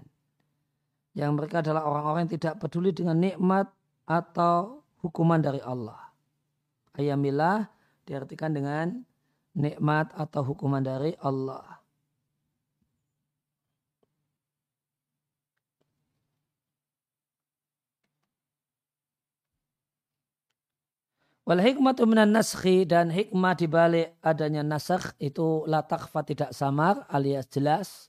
[1.18, 3.74] Yang mereka adalah orang-orang yang tidak peduli dengan nikmat
[4.06, 6.14] atau hukuman dari Allah.
[6.94, 7.66] Ayamilah
[8.06, 9.02] diartikan dengan
[9.58, 11.73] nikmat atau hukuman dari Allah.
[21.44, 28.08] Wal hikmatu minan naskhi dan hikmah dibalik adanya nasakh itu latakfa tidak samar alias jelas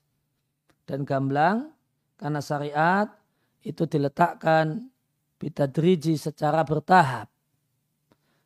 [0.88, 1.68] dan gamblang
[2.16, 3.12] karena syariat
[3.60, 4.88] itu diletakkan
[5.36, 7.28] bitadriji secara bertahap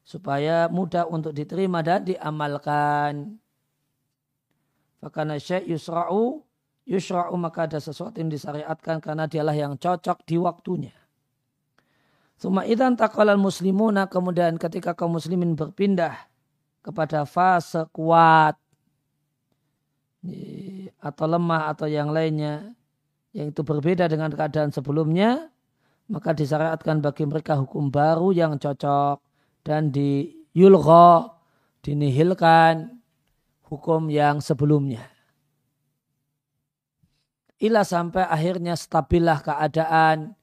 [0.02, 3.38] supaya mudah untuk diterima dan diamalkan.
[4.98, 6.42] Fakana syekh yusra'u
[6.82, 10.99] yusra'u maka ada sesuatu yang disyariatkan karena dialah yang cocok di waktunya.
[12.40, 16.16] Suma idan takalal muslimuna kemudian ketika kaum muslimin berpindah
[16.80, 18.56] kepada fase kuat
[21.04, 22.72] atau lemah atau yang lainnya
[23.36, 25.52] yang itu berbeda dengan keadaan sebelumnya
[26.08, 29.20] maka disyariatkan bagi mereka hukum baru yang cocok
[29.60, 31.36] dan di yulgha
[31.84, 32.98] dinihilkan
[33.70, 35.06] hukum yang sebelumnya.
[37.60, 40.34] Ila sampai akhirnya stabilah keadaan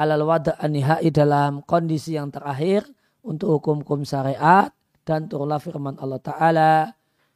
[0.00, 2.88] alal wada anihai dalam kondisi yang terakhir
[3.20, 4.72] untuk hukum-hukum syariat
[5.04, 6.72] dan turunlah firman Allah Ta'ala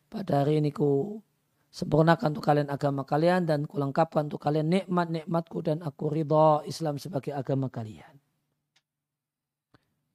[0.08, 1.20] pada hari ini ku
[1.68, 7.36] sempurnakan untuk kalian agama kalian dan kulengkapkan untuk kalian nikmat-nikmatku dan aku ridho Islam sebagai
[7.36, 8.16] agama kalian.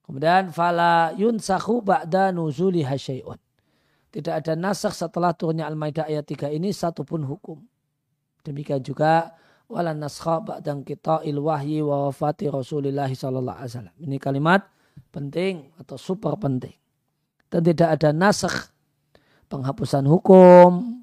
[0.02, 3.38] Kemudian fala yunsahu ba'da nuzuli hasyai'un.
[4.10, 7.62] Tidak ada nasakh setelah turunnya Al-Maidah ayat 3 ini satupun hukum.
[8.42, 9.38] Demikian juga
[9.70, 10.82] wala naskha ba'dan
[11.22, 13.96] il wahyi wa wafati Rasulullah sallallahu alaihi wasallam.
[14.02, 14.66] Ini kalimat
[15.14, 16.74] penting atau super penting.
[17.46, 18.70] Dan tidak ada nasakh
[19.50, 21.02] penghapusan hukum,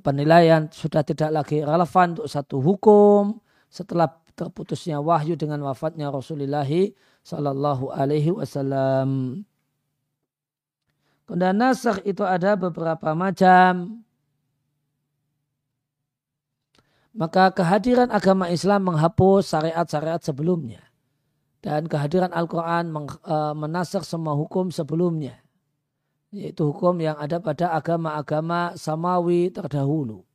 [0.00, 6.66] penilaian sudah tidak lagi relevan untuk satu hukum setelah terputusnya wahyu dengan wafatnya Rasulullah
[7.24, 9.40] Sallallahu Alaihi Wasallam.
[11.24, 14.04] Kemudian nasakh itu ada beberapa macam.
[17.14, 20.82] Maka kehadiran agama Islam menghapus syariat-syariat sebelumnya.
[21.62, 25.44] Dan kehadiran Al-Quran eh, menasakh semua hukum sebelumnya
[26.34, 30.26] yaitu hukum yang ada pada agama-agama samawi terdahulu.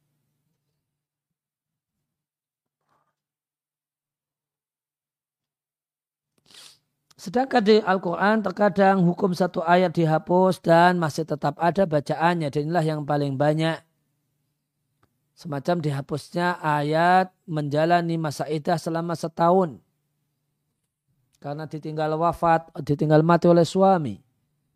[7.20, 12.48] Sedangkan di Al-Quran terkadang hukum satu ayat dihapus dan masih tetap ada bacaannya.
[12.48, 13.76] Dan inilah yang paling banyak.
[15.40, 19.80] Semacam dihapusnya ayat menjalani masa idah selama setahun.
[21.40, 24.20] Karena ditinggal wafat, ditinggal mati oleh suami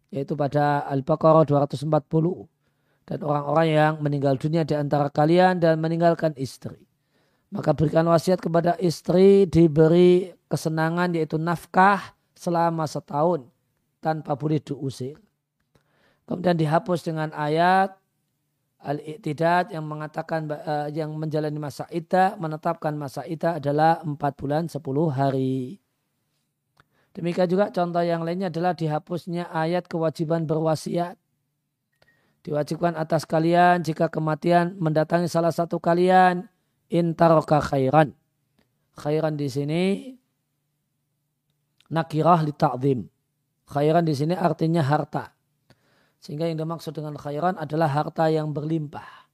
[0.08, 1.89] yaitu pada Al-Baqarah 240
[3.04, 6.88] dan orang-orang yang meninggal dunia di antara kalian dan meninggalkan istri.
[7.52, 13.52] Maka berikan wasiat kepada istri diberi kesenangan yaitu nafkah selama setahun
[13.99, 15.19] tanpa boleh diusir.
[16.23, 17.99] Kemudian dihapus dengan ayat
[18.83, 24.83] Al-Iqtidad yang mengatakan uh, yang menjalani masa ita menetapkan masa ita adalah 4 bulan 10
[25.15, 25.79] hari.
[27.15, 31.15] Demikian juga contoh yang lainnya adalah dihapusnya ayat kewajiban berwasiat.
[32.43, 36.51] Diwajibkan atas kalian jika kematian mendatangi salah satu kalian
[36.91, 38.11] intaroka khairan.
[38.99, 39.83] Khairan di sini
[41.87, 42.99] nakirah li ta'zim.
[43.69, 45.31] Khairan di sini artinya harta.
[46.23, 49.27] Sehingga yang dimaksud dengan khairan adalah harta yang berlimpah.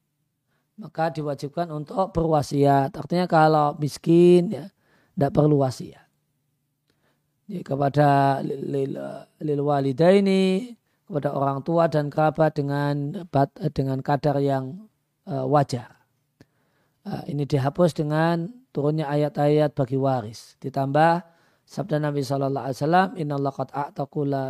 [0.82, 2.98] Maka diwajibkan untuk berwasiat.
[2.98, 4.66] Artinya kalau miskin ya
[5.14, 6.10] tidak perlu wasiat
[7.50, 8.96] ya, kepada lil,
[9.42, 10.78] lil walidaini
[11.10, 13.26] kepada orang tua dan kerabat dengan
[13.74, 14.86] dengan kadar yang
[15.26, 15.90] uh, wajar.
[17.02, 20.54] Uh, ini dihapus dengan turunnya ayat-ayat bagi waris.
[20.62, 21.26] Ditambah
[21.66, 23.70] sabda Nabi Shallallahu Alaihi Wasallam, Inna Allah qad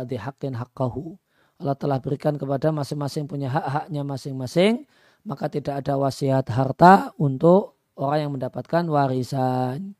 [0.04, 1.16] dihaqqin haqqahu.
[1.60, 4.88] Allah telah berikan kepada masing-masing punya hak-haknya masing-masing,
[5.28, 9.92] maka tidak ada wasiat harta untuk orang yang mendapatkan warisan.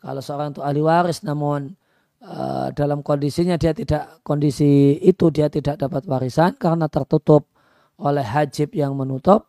[0.00, 1.76] Kalau seorang itu ahli waris namun
[2.18, 7.46] Eh, dalam kondisinya dia tidak kondisi itu dia tidak dapat warisan karena tertutup
[7.94, 9.46] oleh hajib yang menutup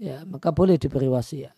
[0.00, 1.52] ya maka boleh diberi wasiat.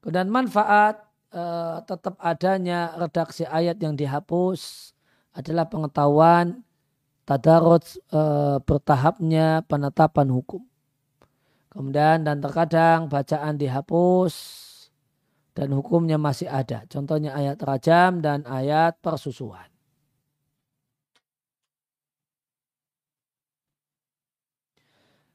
[0.00, 4.90] Kemudian manfaat uh, tetap adanya redaksi ayat yang dihapus
[5.36, 6.64] adalah pengetahuan
[7.22, 10.62] tadarut uh, bertahapnya penetapan hukum.
[11.72, 14.34] Kemudian dan terkadang bacaan dihapus
[15.56, 16.84] dan hukumnya masih ada.
[16.88, 19.72] Contohnya ayat rajam dan ayat persusuan.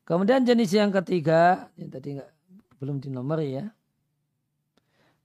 [0.08, 2.32] Kemudian jenis yang ketiga, yang tadi enggak,
[2.80, 3.68] belum di nomor ya.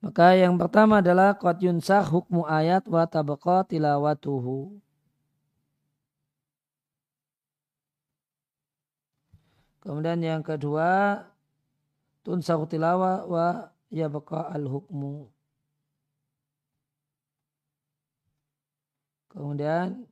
[0.02, 4.74] Maka yang pertama adalah qad yunsah hukmu ayat wa tabqa tilawatuhu.
[9.82, 11.20] Kemudian yang kedua
[12.22, 13.46] tunsah tilawah wa
[13.90, 15.26] ya baka al hukmu
[19.32, 20.04] kemudian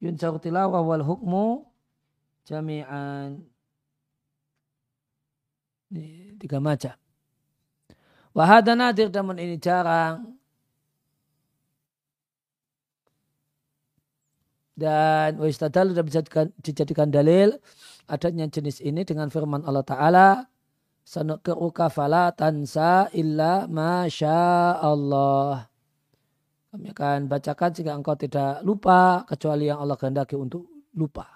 [0.00, 1.68] yunsar tilawah wal hukmu
[2.48, 3.44] jami'an.
[5.92, 6.96] Ini tiga macam.
[8.32, 10.39] Wahada nadir ini jarang
[14.80, 16.24] dan wistadal sudah bisa
[16.64, 17.52] dijadikan dalil
[18.08, 20.28] adanya jenis ini dengan firman Allah Ta'ala
[21.04, 25.68] sanukiruka fala tansa illa masya Allah.
[26.70, 31.26] Kami akan bacakan jika engkau tidak lupa kecuali yang Allah kehendaki untuk lupa.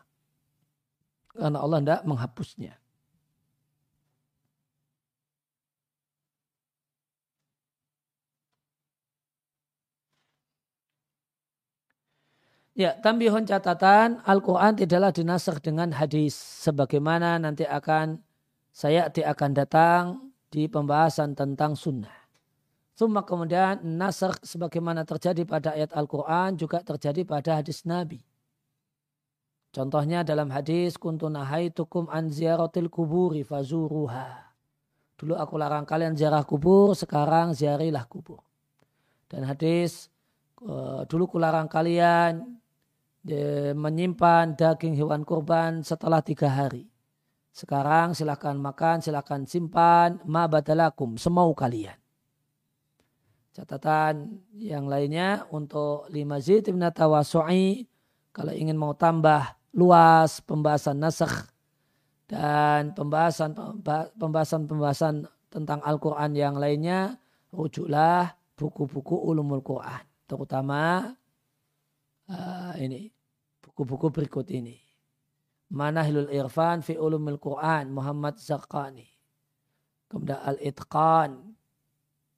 [1.34, 2.83] Karena Allah tidak menghapusnya.
[12.74, 16.34] Ya, tambihun catatan Al-Quran tidaklah dinasakh dengan hadis.
[16.34, 18.18] Sebagaimana nanti akan
[18.74, 20.02] saya akan datang
[20.50, 22.10] di pembahasan tentang sunnah.
[22.98, 28.18] Suma kemudian nasakh sebagaimana terjadi pada ayat Al-Quran juga terjadi pada hadis Nabi.
[29.70, 34.50] Contohnya dalam hadis kuntu nahaitukum an ziyaratil kuburi fazuruha.
[35.14, 38.42] Dulu aku larang kalian ziarah kubur, sekarang ziarilah kubur.
[39.30, 40.10] Dan hadis
[40.62, 42.62] eh, dulu kularang kalian
[43.72, 46.88] menyimpan daging hewan kurban setelah tiga hari.
[47.54, 51.96] Sekarang silahkan makan, silahkan simpan, ma badalakum, semau kalian.
[53.54, 57.86] Catatan yang lainnya untuk lima zid tawasu'i,
[58.34, 61.46] kalau ingin mau tambah luas pembahasan nasakh
[62.26, 63.54] dan pembahasan
[64.18, 65.14] pembahasan pembahasan
[65.54, 67.14] tentang Al-Quran yang lainnya,
[67.54, 71.14] rujuklah buku-buku ulumul Quran, terutama
[72.30, 73.10] uh, ini
[73.60, 74.76] buku-buku berikut ini.
[75.74, 79.08] Manahilul Irfan fi Ulumil Quran Muhammad Zakani.
[80.06, 81.40] Kemudian Al-Itqan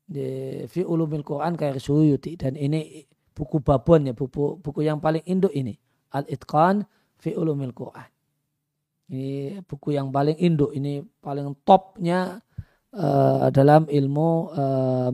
[0.07, 3.05] di fi Ulumil Quran kayak Suyuti dan ini
[3.37, 5.75] buku babon ya buku buku yang paling induk ini
[6.15, 6.87] Al-Itqan
[7.19, 8.09] fi Ulumil Quran.
[9.07, 12.43] Ini buku yang paling induk ini paling topnya
[12.95, 15.11] uh, dalam ilmu uh,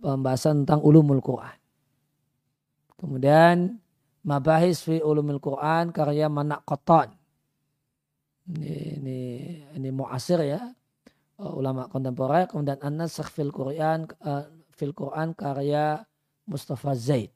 [0.00, 1.59] pembahasan tentang ulumul Quran.
[3.00, 3.80] Kemudian
[4.20, 7.08] Mabahis fi ulumil Quran karya Manak Koton.
[8.52, 9.20] Ini, ini,
[9.80, 10.60] ini muasir ya.
[11.40, 12.44] Uh, ulama kontemporer.
[12.44, 14.44] Kemudian An-Nasakh fil Quran, uh,
[14.76, 16.04] fil Quran karya
[16.44, 17.32] Mustafa Zaid.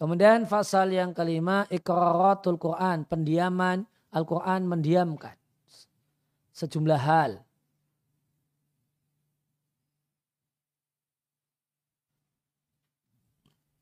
[0.00, 3.84] Kemudian pasal yang kelima, ikraratul Quran, pendiaman
[4.16, 5.36] Al-Quran mendiamkan
[6.56, 7.44] sejumlah hal.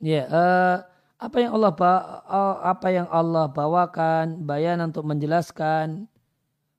[0.03, 0.77] Ya, uh,
[1.19, 6.07] apa yang Allah uh, apa yang Allah bawakan bayan untuk menjelaskan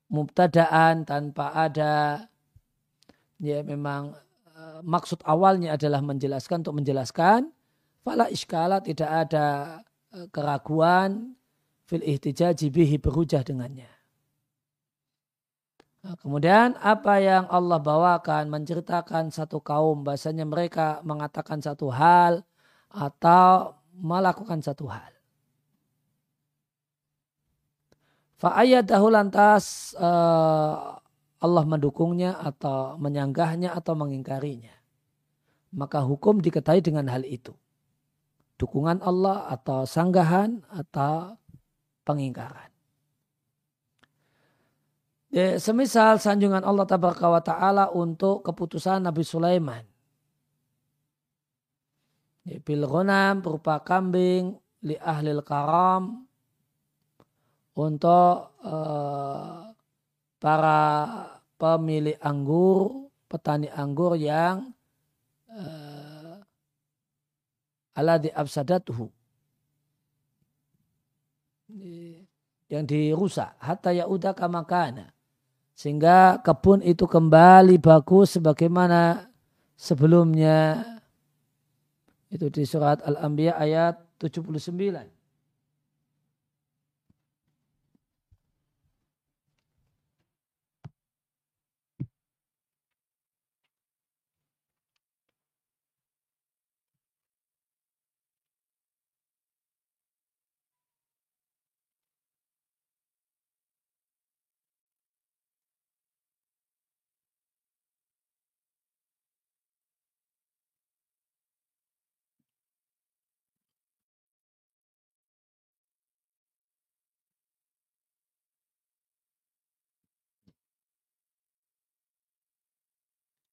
[0.07, 2.27] mubtadaan tanpa ada
[3.39, 4.15] ya memang
[4.55, 7.51] uh, maksud awalnya adalah menjelaskan untuk menjelaskan
[8.09, 9.77] Fala iskala tidak ada
[10.09, 11.37] e, keraguan
[11.85, 13.85] fil ihtijaji bihi berhujah dengannya.
[16.01, 22.41] Nah, kemudian apa yang Allah bawakan menceritakan satu kaum bahasanya mereka mengatakan satu hal
[22.89, 25.13] atau melakukan satu hal.
[28.41, 30.97] Fa'ayadahu lantas uh,
[31.45, 34.73] Allah mendukungnya atau menyanggahnya atau mengingkarinya.
[35.77, 37.53] Maka hukum diketahui dengan hal itu
[38.59, 41.39] dukungan Allah atau sanggahan atau
[42.03, 42.67] pengingkaran.
[45.29, 49.85] Ya, semisal sanjungan Allah tabaraka wa ta'ala untuk keputusan Nabi Sulaiman.
[52.43, 52.83] Ya, bil
[53.39, 56.25] berupa kambing li ahlil karam
[57.77, 59.69] untuk uh,
[60.41, 60.79] para
[61.61, 64.73] pemilik anggur, petani anggur yang
[65.53, 65.88] uh,
[67.99, 69.11] alladhi absadatuhu
[72.71, 73.59] yang dirusak.
[73.59, 75.11] Hatta yauda kama kana
[75.75, 79.31] sehingga kebun itu kembali bagus sebagaimana
[79.79, 80.83] sebelumnya.
[82.29, 85.18] Itu di surat Al-Anbiya ayat 79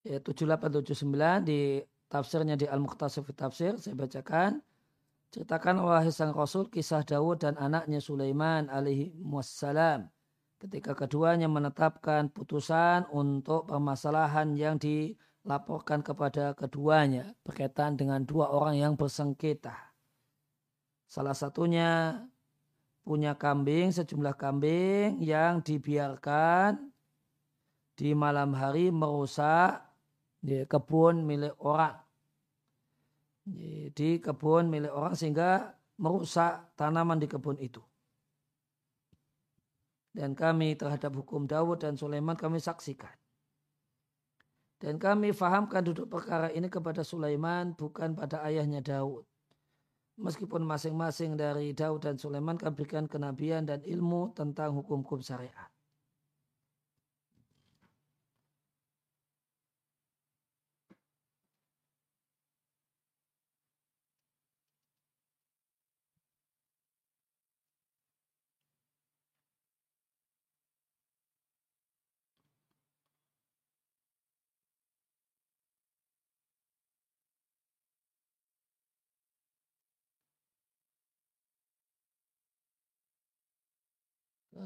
[0.06, 4.62] ya, 7879 di tafsirnya di Al-Muqtasif Tafsir saya bacakan
[5.34, 10.06] ceritakan wahai sang Rasul kisah Dawud dan anaknya Sulaiman alaihi wassalam
[10.62, 18.92] ketika keduanya menetapkan putusan untuk permasalahan yang dilaporkan kepada keduanya berkaitan dengan dua orang yang
[18.96, 19.76] bersengketa.
[21.06, 22.22] Salah satunya
[23.04, 26.90] punya kambing, sejumlah kambing yang dibiarkan
[27.94, 29.85] di malam hari merusak
[30.40, 31.96] di kebun milik orang.
[33.92, 37.80] Di kebun milik orang sehingga merusak tanaman di kebun itu.
[40.16, 43.12] Dan kami terhadap hukum Dawud dan Sulaiman kami saksikan.
[44.76, 49.24] Dan kami fahamkan duduk perkara ini kepada Sulaiman bukan pada ayahnya Daud.
[50.16, 55.68] Meskipun masing-masing dari Daud dan Sulaiman kami berikan kenabian dan ilmu tentang hukum-hukum syariat.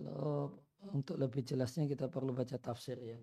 [0.00, 0.56] Kalau
[0.96, 3.20] untuk lebih jelasnya kita perlu baca tafsir ya.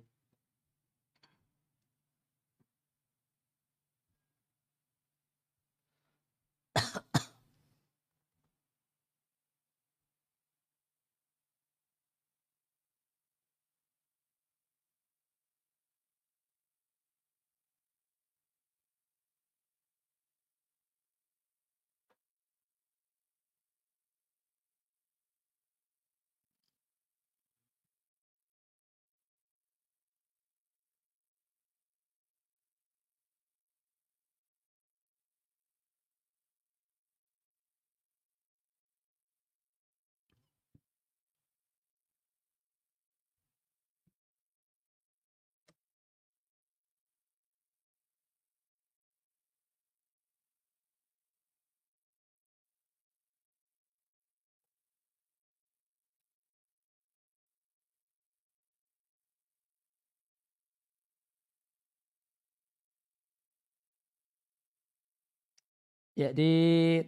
[66.18, 66.50] Ya di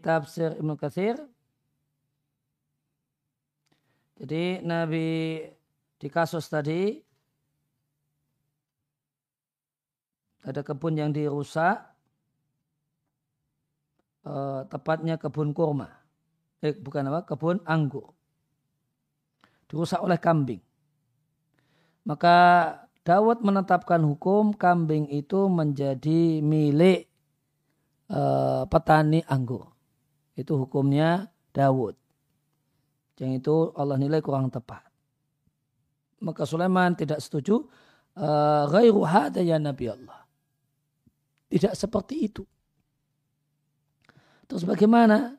[0.06, 1.18] tafsir Ibnu Katsir.
[4.22, 5.42] Jadi Nabi
[5.98, 6.94] di kasus tadi
[10.46, 11.82] ada kebun yang dirusak
[14.30, 15.90] eh, tepatnya kebun kurma.
[16.62, 18.14] Eh, bukan apa kebun anggur.
[19.66, 20.62] Dirusak oleh kambing.
[22.06, 22.38] Maka
[23.02, 27.09] Dawud menetapkan hukum kambing itu menjadi milik
[28.10, 29.70] uh, petani anggur.
[30.34, 31.96] Itu hukumnya Dawud.
[33.20, 34.86] Yang itu Allah nilai kurang tepat.
[36.24, 37.68] Maka Sulaiman tidak setuju.
[38.70, 39.04] Ghairu
[39.40, 40.24] ya Nabi Allah.
[41.52, 42.44] Tidak seperti itu.
[44.48, 45.36] Terus bagaimana?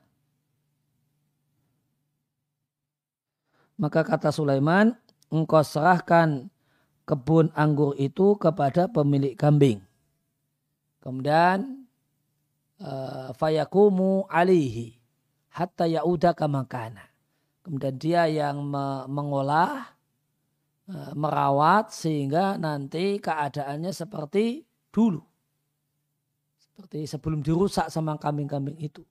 [3.81, 4.93] Maka kata Sulaiman,
[5.33, 6.53] engkau serahkan
[7.09, 9.81] kebun anggur itu kepada pemilik kambing.
[11.01, 11.80] Kemudian
[12.81, 14.97] uh, fayakumu alihi
[15.53, 17.07] hatta yauda kamakana.
[17.61, 19.93] Kemudian dia yang me mengolah,
[20.89, 25.21] uh, merawat sehingga nanti keadaannya seperti dulu.
[26.59, 29.05] Seperti sebelum dirusak sama kambing-kambing itu.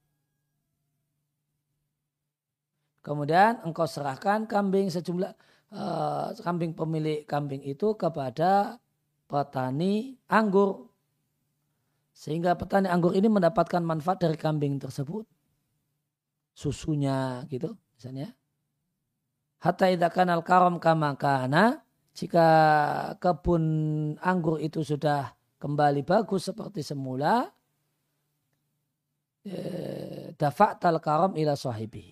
[2.99, 5.31] Kemudian engkau serahkan kambing sejumlah
[5.71, 8.77] uh, kambing pemilik kambing itu kepada
[9.29, 10.88] petani anggur
[12.19, 15.23] sehingga petani anggur ini mendapatkan manfaat dari kambing tersebut.
[16.51, 18.35] Susunya gitu misalnya.
[19.63, 21.79] Hatta idakan al karam kama kana.
[22.11, 22.47] Jika
[23.23, 23.63] kebun
[24.19, 25.31] anggur itu sudah
[25.63, 27.47] kembali bagus seperti semula.
[29.47, 32.11] Eh, Dafa'tal karam ila sahibi.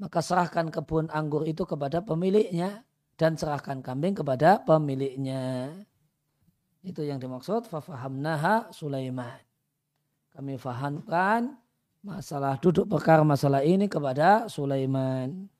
[0.00, 2.88] Maka serahkan kebun anggur itu kepada pemiliknya.
[3.16, 5.72] Dan serahkan kambing kepada pemiliknya.
[6.86, 9.42] Itu yang dimaksud fafahamnaha Sulaiman.
[10.30, 11.58] Kami fahamkan
[12.06, 15.50] masalah duduk perkara masalah ini kepada Sulaiman.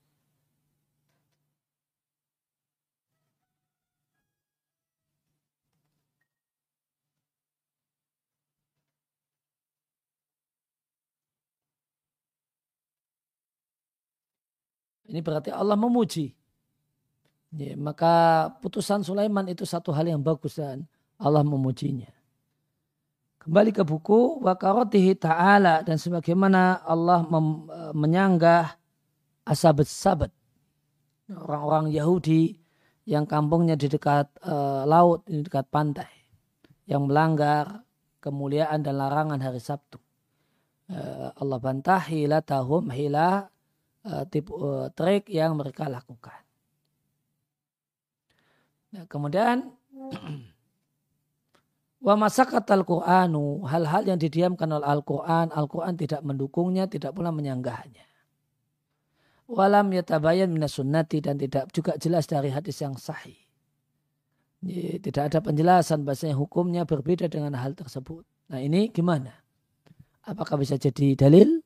[15.11, 16.35] Ini berarti Allah memuji.
[17.55, 20.87] Ya, maka putusan Sulaiman itu satu hal yang bagus dan
[21.17, 22.09] Allah memujinya.
[23.47, 27.23] Kembali ke buku Wakarotihi ta'ala dan sebagaimana Allah
[27.95, 28.75] menyanggah
[29.47, 30.35] asabet sabat.
[31.31, 32.59] Orang-orang Yahudi
[33.07, 36.11] yang kampungnya di dekat uh, laut, di dekat pantai.
[36.91, 37.87] Yang melanggar
[38.19, 40.03] kemuliaan dan larangan hari Sabtu.
[40.91, 43.47] Uh, Allah bantah hila tahum hila
[44.07, 46.43] uh, tipu, uh, trik yang mereka lakukan.
[48.95, 49.71] Nah, kemudian
[51.97, 58.05] Wa masakat al-Qur'anu, hal-hal yang didiamkan oleh Al-Quran, Al-Quran tidak mendukungnya, tidak pula menyanggahnya.
[59.47, 63.39] Walam yatabayan minas sunnati dan tidak juga jelas dari hadis yang sahih.
[65.01, 68.27] Tidak ada penjelasan bahasanya hukumnya berbeda dengan hal tersebut.
[68.51, 69.31] Nah ini gimana?
[70.27, 71.63] Apakah bisa jadi dalil?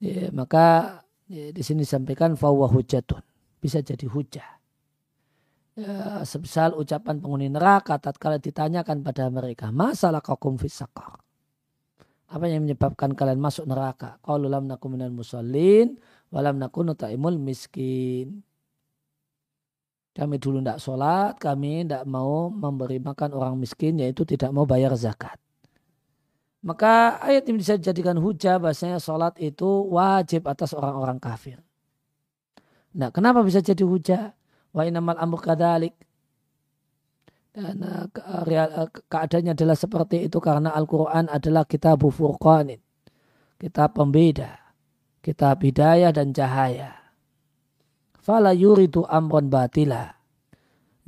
[0.00, 3.20] Ya, maka ya, di sini disampaikan fawa hujatun.
[3.60, 4.61] Bisa jadi hujah
[5.78, 11.20] ya, sebesar ucapan penghuni neraka tatkala ditanyakan pada mereka masalah kaum fisakar
[12.32, 16.00] apa yang menyebabkan kalian masuk neraka qalu lam nakum minal musallin
[16.32, 18.40] walam nakunu ta'imul miskin
[20.12, 24.92] kami dulu tidak sholat, kami tidak mau memberi makan orang miskin, yaitu tidak mau bayar
[24.92, 25.40] zakat.
[26.62, 31.58] Maka ayat ini bisa dijadikan hujah bahasanya sholat itu wajib atas orang-orang kafir.
[32.92, 34.36] Nah kenapa bisa jadi hujah?
[34.72, 35.94] Wa inamal amr kadalik.
[37.52, 38.08] Dan uh,
[39.12, 42.80] keadaannya adalah seperti itu karena Al-Quran adalah kitab furqanin.
[43.60, 44.56] Kitab pembeda.
[45.20, 46.96] Kitab hidayah dan cahaya.
[48.18, 50.16] Fala yuridu amron batila.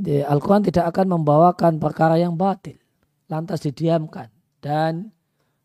[0.05, 2.77] Al-Quran tidak akan membawakan perkara yang batil.
[3.27, 4.29] Lantas didiamkan.
[4.61, 5.11] Dan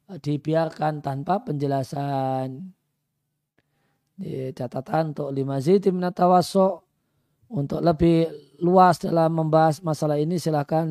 [0.09, 2.73] dibiarkan tanpa penjelasan.
[4.17, 6.88] Di catatan untuk lima ziti minatawasok
[7.49, 8.29] untuk lebih
[8.61, 10.85] luas dalam membahas masalah ini silahkan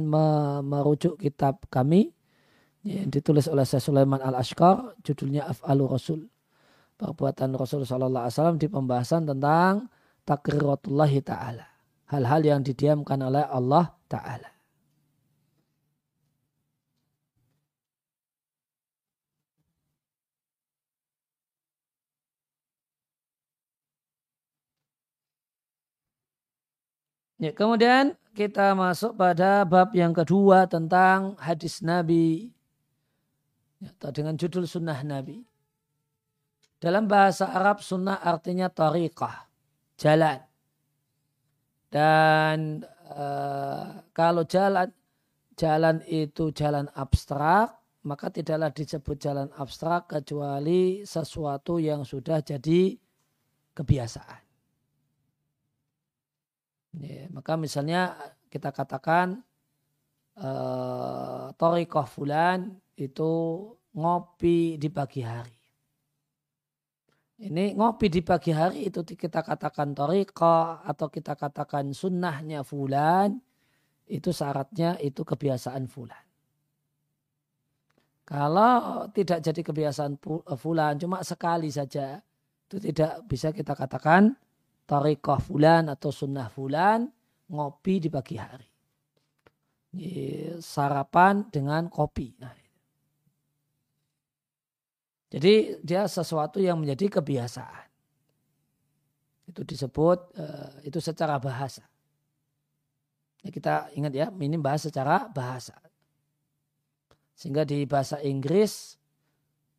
[0.63, 2.11] merujuk kitab kami
[2.83, 6.21] yang ditulis oleh Syekh Sulaiman Al-Ashkar judulnya Af'alu Rasul.
[6.99, 9.87] Perbuatan Rasul Sallallahu Alaihi Wasallam di pembahasan tentang
[10.27, 11.67] takriratullahi ta'ala.
[12.11, 14.58] Hal-hal yang didiamkan oleh Allah ta'ala
[27.39, 32.51] Ya, kemudian kita masuk pada bab yang kedua tentang hadis Nabi
[33.78, 35.47] ya, atau dengan judul sunnah Nabi.
[36.82, 39.47] Dalam bahasa Arab sunnah artinya tariqah,
[39.99, 40.43] jalan.
[41.91, 44.91] Dan uh, kalau jalan
[45.55, 52.99] jalan itu jalan abstrak, maka tidaklah disebut jalan abstrak kecuali sesuatu yang sudah jadi
[53.78, 54.47] kebiasaan.
[56.97, 58.16] Ya, maka misalnya
[58.49, 59.45] kita katakan
[60.41, 63.32] uh, torikoh fulan itu
[63.93, 65.57] ngopi di pagi hari.
[67.39, 73.39] Ini ngopi di pagi hari itu kita katakan torikoh atau kita katakan sunnahnya fulan
[74.11, 76.24] itu syaratnya itu kebiasaan fulan.
[78.26, 80.20] Kalau tidak jadi kebiasaan
[80.59, 82.20] fulan cuma sekali saja
[82.68, 84.36] itu tidak bisa kita katakan
[84.89, 87.05] tarikah fulan atau sunnah fulan
[87.53, 88.68] ngopi di pagi hari.
[90.61, 92.32] Sarapan dengan kopi.
[92.41, 92.53] Nah,
[95.28, 97.89] jadi dia sesuatu yang menjadi kebiasaan.
[99.49, 101.84] Itu disebut eh, itu secara bahasa.
[103.45, 105.76] Ya, kita ingat ya, ini bahas secara bahasa.
[107.36, 108.99] Sehingga di bahasa Inggris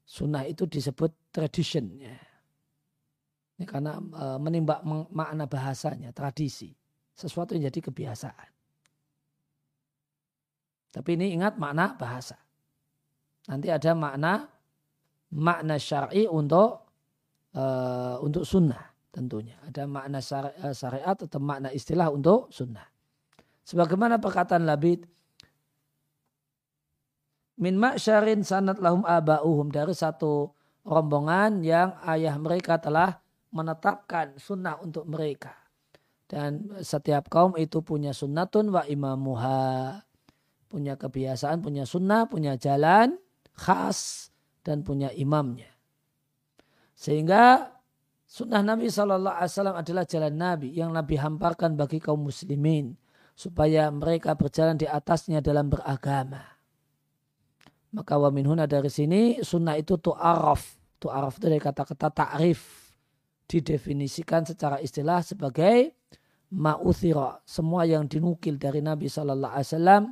[0.05, 1.91] sunnah itu disebut tradition.
[1.97, 2.28] Ya.
[3.59, 6.71] Ini karena e, menimbak makna bahasanya, tradisi.
[7.11, 8.49] Sesuatu yang jadi kebiasaan.
[10.95, 12.39] Tapi ini ingat makna bahasa.
[13.51, 14.47] Nanti ada makna
[15.35, 16.89] makna syar'i untuk
[17.53, 19.59] uh, untuk sunnah tentunya.
[19.67, 22.87] Ada makna e, syariat atau makna istilah untuk sunnah.
[23.67, 25.05] Sebagaimana perkataan Labid
[27.59, 30.49] min ma'syarin sanat lahum aba'uhum dari satu
[30.87, 33.19] rombongan yang ayah mereka telah
[33.49, 35.53] menetapkan sunnah untuk mereka.
[36.29, 39.97] Dan setiap kaum itu punya sunnatun wa imamuha.
[40.69, 43.17] Punya kebiasaan, punya sunnah, punya jalan
[43.57, 44.29] khas
[44.61, 45.73] dan punya imamnya.
[46.93, 47.73] Sehingga
[48.29, 49.25] sunnah Nabi SAW
[49.81, 52.93] adalah jalan Nabi yang Nabi hamparkan bagi kaum muslimin.
[53.33, 56.43] Supaya mereka berjalan di atasnya dalam beragama.
[57.95, 60.77] Maka wa minhuna dari sini sunnah itu tu'araf.
[61.01, 62.78] Tu'araf itu dari kata-kata ta'rif
[63.49, 65.97] didefinisikan secara istilah sebagai
[66.53, 67.41] ma'uthira.
[67.49, 70.03] Semua yang dinukil dari Nabi Shallallahu Alaihi Wasallam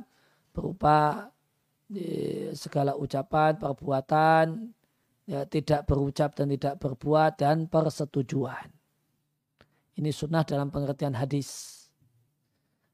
[0.50, 1.30] berupa
[2.52, 4.44] segala ucapan, perbuatan,
[5.24, 8.68] ya, tidak berucap dan tidak berbuat dan persetujuan.
[9.96, 11.80] Ini sunnah dalam pengertian hadis.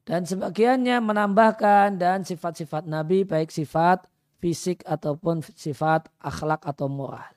[0.07, 4.07] Dan sebagiannya menambahkan dan sifat-sifat Nabi baik sifat
[4.39, 7.34] fisik ataupun sifat akhlak atau moral.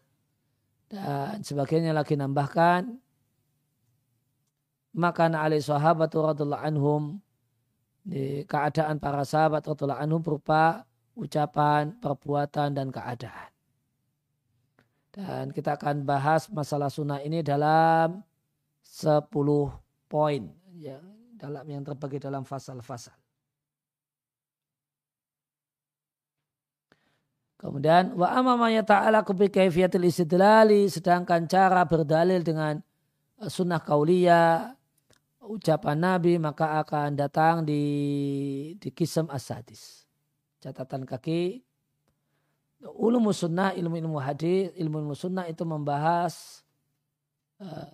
[0.88, 2.96] Dan sebagainya lagi nambahkan
[4.98, 7.20] maka alai sahabat radhiallahu anhum
[8.02, 13.50] di keadaan para sahabat radhiallahu anhum berupa ucapan, perbuatan, dan keadaan.
[15.12, 18.22] Dan kita akan bahas masalah sunnah ini dalam
[18.86, 19.28] 10
[20.06, 20.42] poin
[20.78, 21.02] ya,
[21.34, 23.14] dalam yang terbagi dalam fasal-fasal.
[27.58, 32.78] Kemudian wa amamanya ta'ala kubi kaifiyatil istidlali sedangkan cara berdalil dengan
[33.42, 34.78] eh, sunnah kauliyah
[35.42, 37.82] ucapan Nabi maka akan datang di
[38.78, 40.06] di kisam asadis.
[40.62, 41.66] Catatan kaki
[42.94, 46.62] ulum sunnah, ilmu-ilmu hadis, ilmu-ilmu sunnah itu membahas
[47.58, 47.90] uh,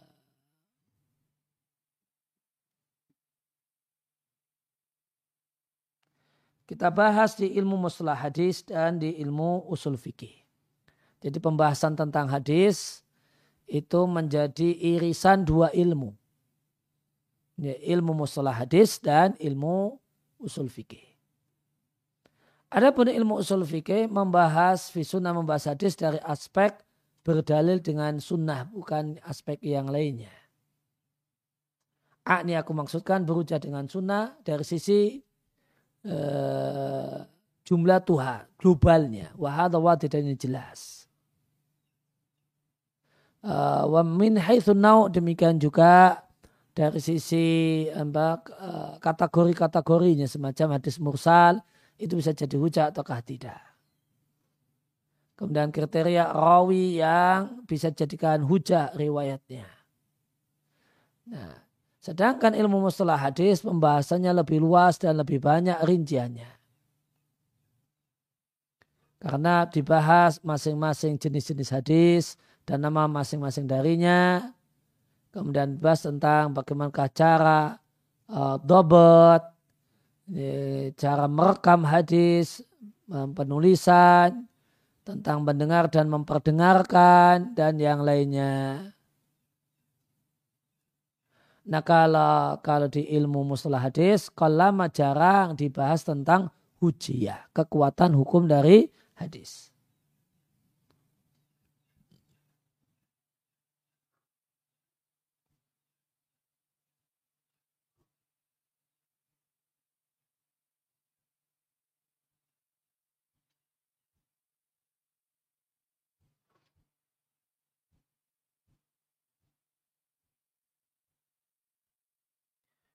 [6.65, 10.33] kita bahas di ilmu mustalah hadis dan di ilmu usul fikih.
[11.21, 13.05] Jadi pembahasan tentang hadis
[13.69, 16.12] itu menjadi irisan dua ilmu.
[17.61, 19.97] Ya, ilmu mustalah hadis dan ilmu
[20.41, 21.05] usul fikih.
[22.73, 26.75] Adapun ilmu usul fikih membahas sunnah membahas hadis dari aspek
[27.25, 30.33] berdalil dengan sunnah bukan aspek yang lainnya.
[32.25, 35.21] A ini aku maksudkan berujar dengan sunnah dari sisi
[36.09, 37.25] uh,
[37.65, 39.33] jumlah Tuhan globalnya.
[39.37, 41.09] Wahada tidak ini jelas.
[43.45, 44.41] Uh, wa min
[45.13, 46.25] demikian juga
[46.73, 51.61] dari sisi uh, kategori-kategorinya semacam hadis mursal
[52.01, 53.61] itu bisa jadi hujah ataukah tidak.
[55.35, 59.67] Kemudian kriteria rawi yang bisa jadikan hujah riwayatnya.
[61.27, 61.64] Nah,
[62.05, 66.53] sedangkan ilmu mustalah hadis pembahasannya lebih luas dan lebih banyak rinciannya.
[69.25, 72.37] Karena dibahas masing-masing jenis-jenis hadis
[72.69, 74.53] dan nama masing-masing darinya.
[75.33, 77.81] Kemudian dibahas tentang bagaimana cara
[78.29, 79.41] uh, dobet,
[81.01, 82.61] cara merekam hadis,
[83.09, 84.45] penulisan,
[85.09, 88.94] tentang mendengar dan memperdengarkan, dan yang lainnya.
[91.65, 98.93] Nah kalau, kalau di ilmu mustalah hadis, kalau jarang dibahas tentang hujiyah, kekuatan hukum dari
[99.17, 99.74] hadis.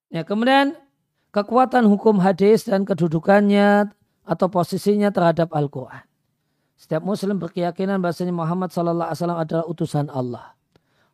[0.09, 0.73] Ya, kemudian
[1.29, 3.93] kekuatan hukum hadis dan kedudukannya
[4.25, 6.05] atau posisinya terhadap Al-Quran.
[6.79, 10.55] Setiap muslim berkeyakinan bahasanya Muhammad Sallallahu Alaihi Wasallam adalah utusan Allah.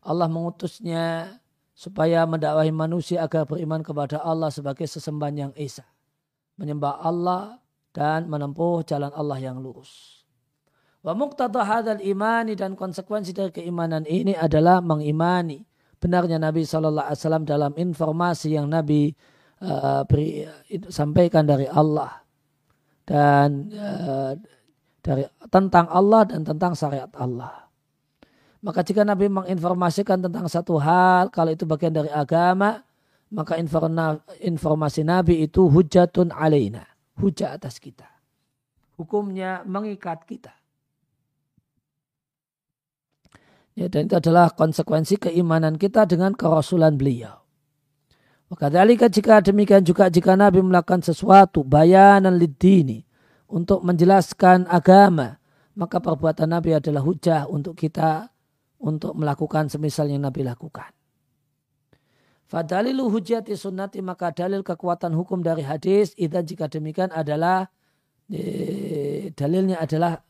[0.06, 1.36] Allah mengutusnya
[1.76, 5.84] supaya mendakwahi manusia agar beriman kepada Allah sebagai sesembahan yang esa.
[6.56, 7.60] Menyembah Allah
[7.92, 10.24] dan menempuh jalan Allah yang lurus.
[11.04, 15.66] Wa muqtada hadal imani dan konsekuensi dari keimanan ini adalah mengimani
[16.06, 19.10] benarnya Nabi Shallallahu Alaihi Wasallam dalam informasi yang Nabi
[19.66, 20.46] uh, beri,
[20.94, 22.22] sampaikan dari Allah
[23.10, 24.38] dan uh,
[25.02, 27.66] dari tentang Allah dan tentang syariat Allah.
[28.62, 32.82] Maka jika Nabi menginformasikan tentang satu hal, kalau itu bagian dari agama,
[33.30, 33.58] maka
[34.42, 36.82] informasi Nabi itu hujatun alaina,
[37.18, 38.10] hujat atas kita.
[38.98, 40.54] Hukumnya mengikat kita.
[43.76, 47.44] Ya, dan itu adalah konsekuensi keimanan kita dengan kerasulan beliau.
[48.48, 48.72] Maka
[49.12, 53.04] jika demikian juga jika Nabi melakukan sesuatu bayanan lidini
[53.52, 55.36] untuk menjelaskan agama,
[55.76, 58.32] maka perbuatan Nabi adalah hujah untuk kita
[58.80, 60.88] untuk melakukan semisal yang Nabi lakukan.
[62.46, 67.68] Fadalilu hujati sunnati maka dalil kekuatan hukum dari hadis itu jika demikian adalah
[68.30, 70.22] eh, dalilnya adalah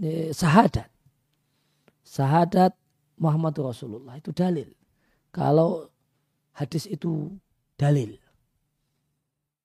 [0.00, 0.93] eh, sahadat
[2.14, 2.70] syahadat
[3.18, 4.70] Muhammad Rasulullah itu dalil.
[5.34, 5.90] Kalau
[6.54, 7.34] hadis itu
[7.74, 8.14] dalil.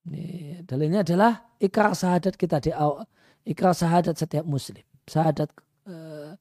[0.09, 0.25] Ini,
[0.65, 3.05] dalilnya adalah ikrar syahadat kita di awal.
[3.45, 4.81] Ikrar syahadat setiap muslim.
[5.05, 5.53] Syahadat
[5.85, 6.33] uh,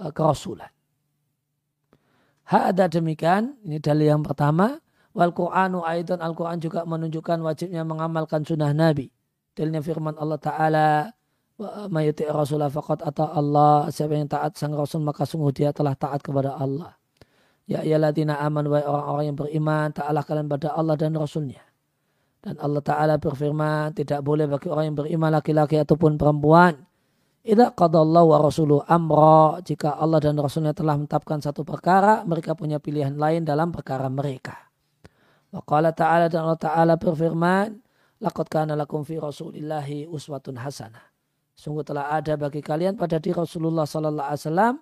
[0.00, 0.68] uh, kerasulan.
[2.46, 3.56] Hak ada demikian.
[3.64, 4.76] Ini dalil yang pertama.
[5.16, 9.08] Wal Qur'anu aidan Al-Quran juga menunjukkan wajibnya mengamalkan sunnah Nabi.
[9.56, 10.88] Dalilnya firman Allah Ta'ala
[11.88, 13.88] mayuti Rasulullah faqat atau Allah.
[13.88, 16.92] Siapa yang taat sang Rasul maka sungguh dia telah taat kepada Allah.
[17.66, 21.64] Ya ladina aman wa orang-orang yang beriman ta'ala kalian pada Allah dan Rasulnya.
[22.38, 26.78] Dan Allah Ta'ala berfirman tidak boleh bagi orang yang beriman laki-laki ataupun perempuan
[27.46, 32.82] Idza qadallahu wa rasuluh amra jika Allah dan Rasulnya telah menetapkan satu perkara mereka punya
[32.82, 34.66] pilihan lain dalam perkara mereka.
[35.54, 37.78] Wa ta'ala dan Allah Ta'ala berfirman
[38.18, 41.15] laqad kana lakum fi rasulillahi uswatun hasanah
[41.56, 44.74] Sungguh telah ada bagi kalian pada diri Rasulullah Sallallahu Alaihi Wasallam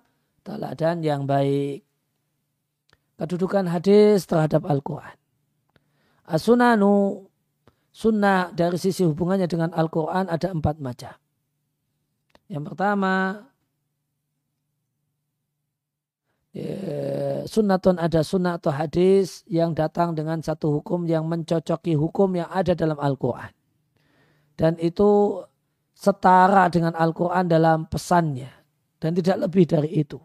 [0.43, 1.87] teladan yang baik.
[3.15, 5.15] Kedudukan hadis terhadap Al-Quran.
[6.27, 7.23] As-sunanu
[7.95, 11.15] sunnah dari sisi hubungannya dengan Al-Quran ada empat macam.
[12.51, 13.13] Yang pertama,
[16.51, 22.51] ya, sunnatun ada sunnah atau hadis yang datang dengan satu hukum yang mencocoki hukum yang
[22.51, 23.55] ada dalam Al-Quran.
[24.59, 25.39] Dan itu
[25.95, 28.51] setara dengan Al-Quran dalam pesannya.
[28.99, 30.19] Dan tidak lebih dari itu.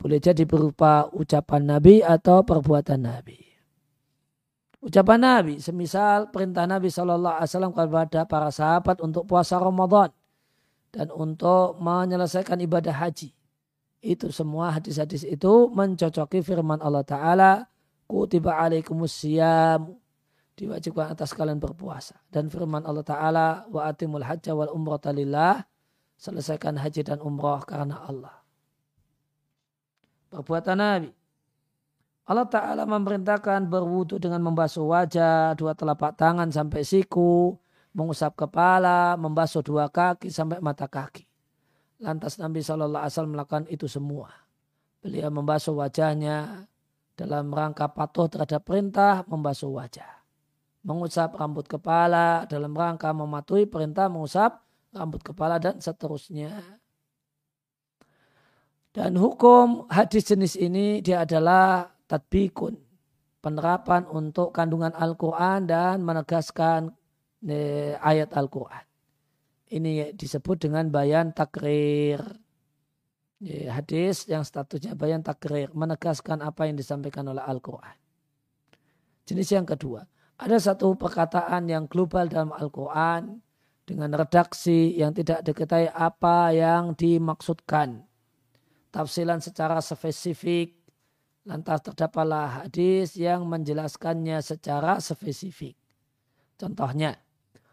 [0.00, 3.36] Boleh jadi berupa ucapan Nabi atau perbuatan Nabi.
[4.80, 10.08] Ucapan Nabi, semisal perintah Nabi Shallallahu Alaihi Wasallam kepada para sahabat untuk puasa Ramadan
[10.88, 13.28] dan untuk menyelesaikan ibadah haji.
[14.00, 17.52] Itu semua hadis-hadis itu mencocoki firman Allah Ta'ala.
[18.08, 19.99] Kutiba alaikumus siyam
[20.60, 22.20] diwajibkan atas kalian berpuasa.
[22.28, 25.64] Dan firman Allah Ta'ala, wa atimul hajja wal umrah lillah,
[26.20, 28.36] selesaikan haji dan umrah karena Allah.
[30.28, 31.10] Perbuatan Nabi.
[32.28, 37.56] Allah Ta'ala memerintahkan berwudu dengan membasuh wajah, dua telapak tangan sampai siku,
[37.96, 41.26] mengusap kepala, membasuh dua kaki sampai mata kaki.
[42.04, 44.30] Lantas Nabi Shallallahu Alaihi melakukan itu semua.
[45.02, 46.68] Beliau membasuh wajahnya
[47.18, 50.19] dalam rangka patuh terhadap perintah membasuh wajah
[50.80, 54.64] mengusap rambut kepala dalam rangka mematuhi perintah mengusap
[54.96, 56.80] rambut kepala dan seterusnya.
[58.90, 62.74] Dan hukum hadis jenis ini dia adalah tadbikun.
[63.40, 66.92] Penerapan untuk kandungan Al-Quran dan menegaskan
[67.40, 68.84] eh, ayat Al-Quran.
[69.70, 72.20] Ini disebut dengan bayan takrir.
[73.72, 75.72] Hadis yang statusnya bayan takrir.
[75.72, 77.96] Menegaskan apa yang disampaikan oleh Al-Quran.
[79.24, 80.04] Jenis yang kedua
[80.40, 83.44] ada satu perkataan yang global dalam Al-Quran
[83.84, 88.00] dengan redaksi yang tidak diketahui apa yang dimaksudkan.
[88.88, 90.80] Tafsilan secara spesifik.
[91.44, 95.76] Lantas terdapatlah hadis yang menjelaskannya secara spesifik.
[96.56, 97.16] Contohnya,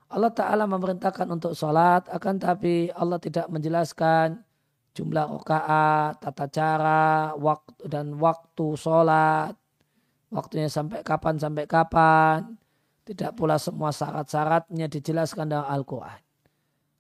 [0.08, 4.40] Allah Ta'ala memerintahkan untuk sholat, akan tapi Allah tidak menjelaskan
[4.96, 9.54] jumlah rakaat, tata cara, waktu dan waktu sholat,
[10.28, 12.56] Waktunya sampai kapan sampai kapan.
[13.08, 16.20] Tidak pula semua syarat-syaratnya dijelaskan dalam Al-Quran.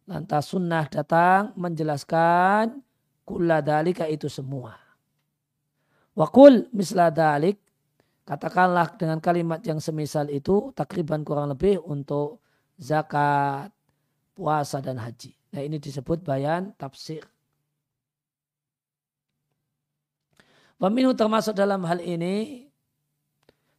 [0.07, 2.79] Lantas sunnah datang menjelaskan
[3.27, 4.79] kulla dalika itu semua.
[6.15, 7.59] Wakul misla dalik.
[8.27, 12.43] Katakanlah dengan kalimat yang semisal itu takriban kurang lebih untuk
[12.75, 13.71] zakat,
[14.35, 15.31] puasa dan haji.
[15.55, 17.23] Nah ini disebut bayan tafsir.
[20.75, 22.66] Pemilu termasuk dalam hal ini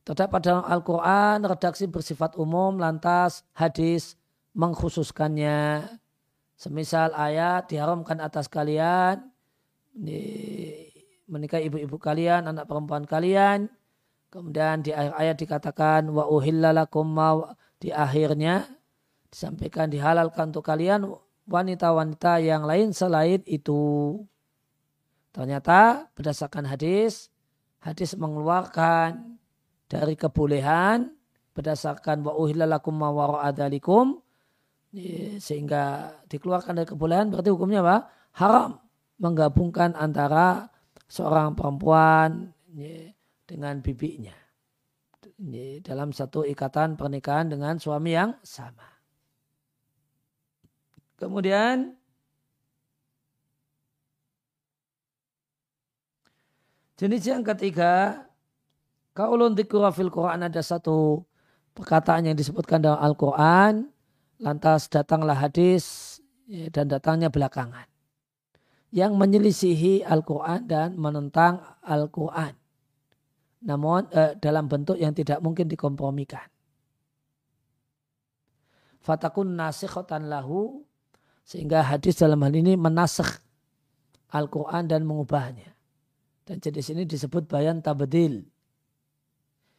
[0.09, 4.17] Terdapat dalam Al-Quran redaksi bersifat umum lantas hadis
[4.57, 5.85] mengkhususkannya.
[6.57, 9.21] Semisal ayat diharamkan atas kalian
[11.29, 13.69] menikahi ibu-ibu kalian, anak perempuan kalian.
[14.33, 18.65] Kemudian di akhir ayat dikatakan wa uhillalakum ma di akhirnya
[19.29, 21.05] disampaikan dihalalkan untuk kalian
[21.45, 24.17] wanita-wanita yang lain selain itu.
[25.37, 27.29] Ternyata berdasarkan hadis,
[27.85, 29.38] hadis mengeluarkan
[29.89, 31.11] dari kebolehan
[31.57, 34.21] berdasarkan wa uhillalakum ma wara'adalikum
[35.41, 37.97] sehingga dikeluarkan dari kebolehan berarti hukumnya apa?
[38.37, 38.79] Haram
[39.19, 40.69] menggabungkan antara
[41.09, 42.53] seorang perempuan
[43.49, 44.37] dengan bibinya
[45.83, 48.87] dalam satu ikatan pernikahan dengan suami yang sama.
[51.19, 51.97] Kemudian
[56.95, 58.28] jenis yang ketiga
[59.19, 61.27] Kaulun dikura fil Quran ada satu
[61.75, 63.91] perkataan yang disebutkan dalam Al-Quran.
[64.39, 67.91] Lantas datanglah hadis ya, dan datangnya belakangan.
[68.95, 72.55] Yang menyelisihi Al-Quran dan menentang Al-Quran.
[73.67, 76.47] Namun eh, dalam bentuk yang tidak mungkin dikompromikan.
[79.03, 80.87] Fatakun nasikhotan lahu.
[81.43, 83.43] Sehingga hadis dalam hal ini menasakh
[84.31, 85.75] Al-Quran dan mengubahnya.
[86.47, 88.47] Dan jenis ini disebut bayan tabdil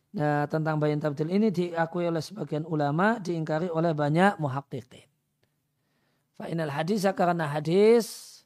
[0.09, 5.05] Nah, tentang bayan tabdil ini diakui oleh sebagian ulama, diingkari oleh banyak muhakkikin.
[6.39, 8.39] Fa'inal hadis karena hadis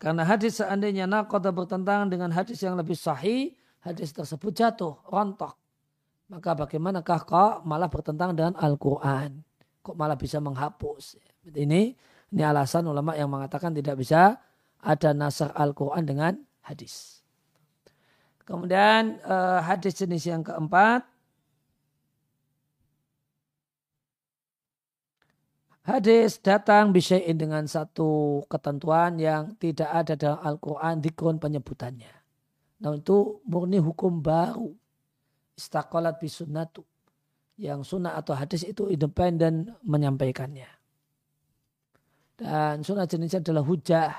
[0.00, 3.52] karena hadis seandainya nakoda bertentangan dengan hadis yang lebih sahih,
[3.84, 5.56] hadis tersebut jatuh, rontok.
[6.32, 9.44] Maka bagaimanakah kok malah bertentangan dengan Al-Quran?
[9.84, 11.20] Kok malah bisa menghapus?
[11.52, 11.92] Ini
[12.32, 14.40] ini alasan ulama yang mengatakan tidak bisa
[14.80, 16.32] ada nasar Al-Quran dengan
[16.64, 17.20] hadis.
[18.48, 21.04] Kemudian uh, hadis jenis yang keempat.
[25.82, 32.14] Hadis datang bisain dengan satu ketentuan yang tidak ada dalam Al-Quran dikrun penyebutannya.
[32.82, 34.72] Nah itu murni hukum baru.
[35.58, 36.86] Istakolat bisunnatu.
[37.58, 40.81] Yang sunnah atau hadis itu independen menyampaikannya.
[42.38, 44.12] Dan sunnah jenisnya adalah hujah.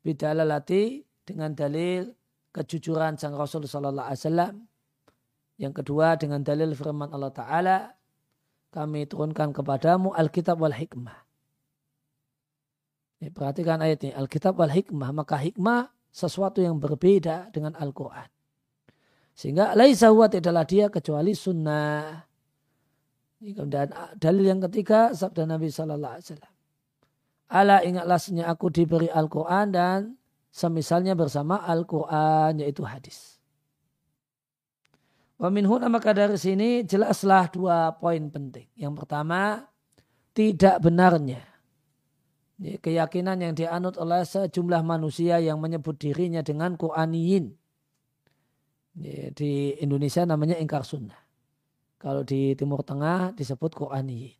[0.00, 2.08] Bidalalati dengan dalil
[2.50, 4.54] kejujuran sang Rasul Sallallahu Alaihi Wasallam.
[5.60, 7.78] Yang kedua dengan dalil firman Allah Ta'ala.
[8.70, 11.18] Kami turunkan kepadamu Alkitab wal hikmah.
[13.20, 14.12] Ini, perhatikan ayat ini.
[14.16, 15.10] Alkitab wal hikmah.
[15.12, 18.26] Maka hikmah sesuatu yang berbeda dengan Al-Quran.
[19.36, 22.24] Sehingga laisa huwa tidaklah dia kecuali sunnah.
[23.40, 23.68] Dan
[24.20, 26.54] dalil yang ketiga sabda Nabi Sallallahu Alaihi Wasallam.
[27.50, 30.14] Ala ingatlah senya aku diberi Al-Quran dan
[30.54, 33.42] semisalnya bersama Al-Quran yaitu hadis.
[35.34, 38.70] Wa minhuna maka dari sini jelaslah dua poin penting.
[38.78, 39.66] Yang pertama,
[40.30, 41.50] tidak benarnya
[42.60, 47.56] keyakinan yang dianut oleh sejumlah manusia yang menyebut dirinya dengan Quraniyin.
[49.32, 51.16] Di Indonesia namanya ingkar sunnah.
[51.96, 54.39] Kalau di Timur Tengah disebut Quraniyin.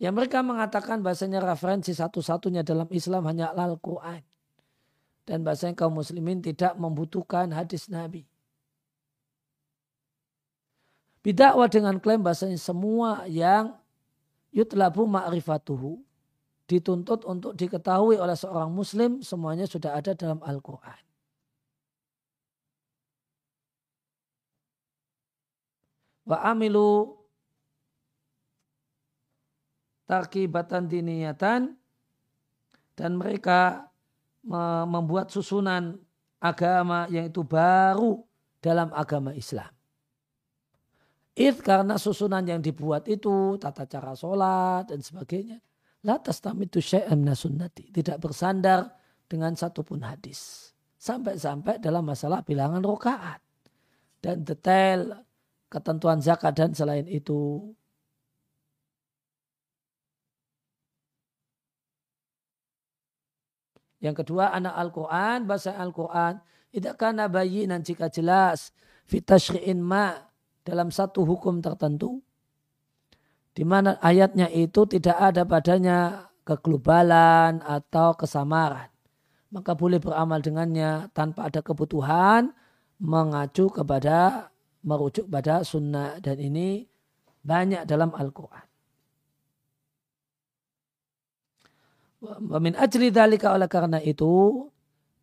[0.00, 4.24] Yang mereka mengatakan bahasanya referensi satu-satunya dalam Islam hanya Al-Quran.
[5.28, 8.24] Dan bahasanya kaum muslimin tidak membutuhkan hadis Nabi.
[11.20, 13.76] Bidakwa dengan klaim bahasanya semua yang
[14.56, 16.00] yutlabu ma'rifatuhu
[16.64, 21.02] dituntut untuk diketahui oleh seorang muslim semuanya sudah ada dalam Al-Quran.
[26.24, 27.19] Wa amilu
[30.10, 31.70] tarkibatan diniyatan
[32.98, 33.86] dan mereka
[34.90, 35.94] membuat susunan
[36.42, 38.18] agama yang itu baru
[38.58, 39.70] dalam agama Islam.
[41.38, 45.62] It karena susunan yang dibuat itu, tata cara sholat dan sebagainya.
[46.04, 47.94] La tastamitu syai'an sunnati.
[47.94, 48.90] Tidak bersandar
[49.30, 50.72] dengan satupun hadis.
[51.00, 53.40] Sampai-sampai dalam masalah bilangan rokaat.
[54.20, 55.22] Dan detail
[55.70, 57.72] ketentuan zakat dan selain itu.
[64.00, 66.40] Yang kedua, anak Al-Quran, bahasa Al-Quran.
[66.72, 68.72] Tidak karena bayinan jika jelas.
[69.06, 70.16] Fitashri'in ma'
[70.64, 72.22] dalam satu hukum tertentu
[73.50, 78.90] di mana ayatnya itu tidak ada padanya keglobalan atau kesamaran
[79.50, 82.54] maka boleh beramal dengannya tanpa ada kebutuhan
[83.02, 84.48] mengacu kepada
[84.86, 86.86] merujuk pada sunnah dan ini
[87.42, 88.69] banyak dalam Al-Quran.
[92.60, 94.68] Min ajli dalika oleh karena itu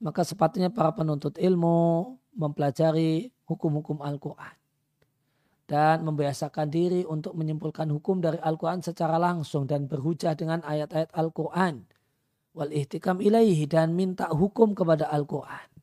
[0.02, 4.58] maka sepatutnya para penuntut ilmu mempelajari hukum-hukum Al-Quran
[5.68, 11.84] dan membiasakan diri untuk menyimpulkan hukum dari Al-Quran secara langsung dan berhujah dengan ayat-ayat Al-Quran.
[12.56, 15.77] Wal ihtikam ilaihi dan minta hukum kepada Al-Quran.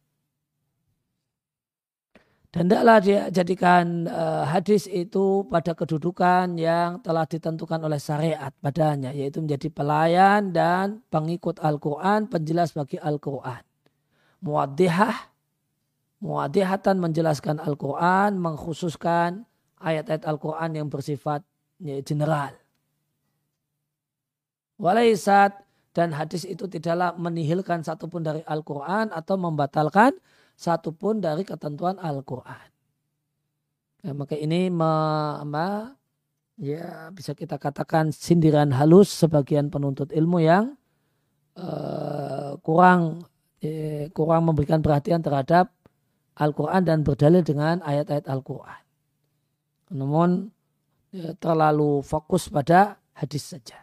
[2.55, 9.11] Dan tidaklah dia jadikan uh, hadis itu pada kedudukan yang telah ditentukan oleh syariat padanya,
[9.11, 13.59] yaitu menjadi pelayan dan pengikut Al-Quran, penjelas bagi Al-Quran.
[14.39, 15.35] Muaddihah,
[16.23, 19.43] muaddihatan menjelaskan Al-Quran, mengkhususkan
[19.83, 21.43] ayat-ayat Al-Quran yang bersifat
[21.83, 22.55] ya, general.
[24.79, 25.59] Walaisat
[25.91, 30.15] dan hadis itu tidaklah menihilkan satupun dari Al-Quran atau membatalkan
[30.55, 32.69] satupun dari ketentuan Al-Quran.
[34.05, 34.95] Ya, maka ini me,
[36.61, 40.77] ya bisa kita katakan sindiran halus sebagian penuntut ilmu yang
[41.57, 43.27] uh, kurang
[43.65, 45.73] uh, kurang memberikan perhatian terhadap
[46.37, 48.85] Al-Quran dan berdalil dengan ayat-ayat Al-Quran
[49.95, 50.51] namun
[51.15, 53.79] ya, terlalu fokus pada hadis saja.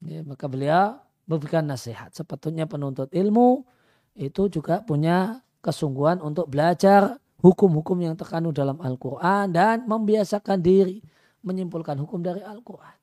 [0.00, 0.96] Ya, maka beliau
[1.28, 2.14] memberikan nasihat.
[2.16, 3.68] Sepatutnya penuntut ilmu
[4.16, 11.04] itu juga punya kesungguhan untuk belajar hukum-hukum yang terkandung dalam Al-Quran dan membiasakan diri
[11.44, 12.96] menyimpulkan hukum dari Al-Quran.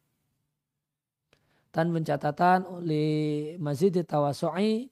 [1.74, 4.90] Dan pencatatan oleh Masjid Tawasu'i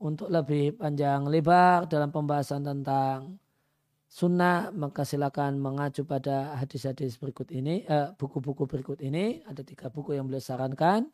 [0.00, 3.36] untuk lebih panjang lebar dalam pembahasan tentang
[4.12, 10.12] sunnah maka silakan mengacu pada hadis-hadis berikut ini eh, buku-buku berikut ini ada tiga buku
[10.12, 11.08] yang beliau sarankan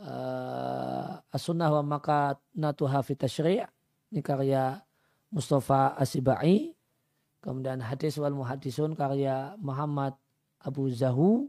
[0.00, 3.64] uh, as-sunnah wa maka natuha fi tashri'
[4.12, 4.80] ini karya
[5.32, 6.72] Mustafa Asibai.
[7.42, 10.14] Kemudian hadis wal muhadisun karya Muhammad
[10.62, 11.46] Abu Zahu.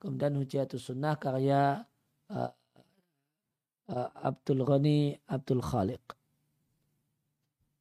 [0.00, 1.84] Kemudian hujatus sunnah karya
[2.30, 2.52] uh,
[3.90, 6.02] uh, Abdul Ghani Abdul Khaliq.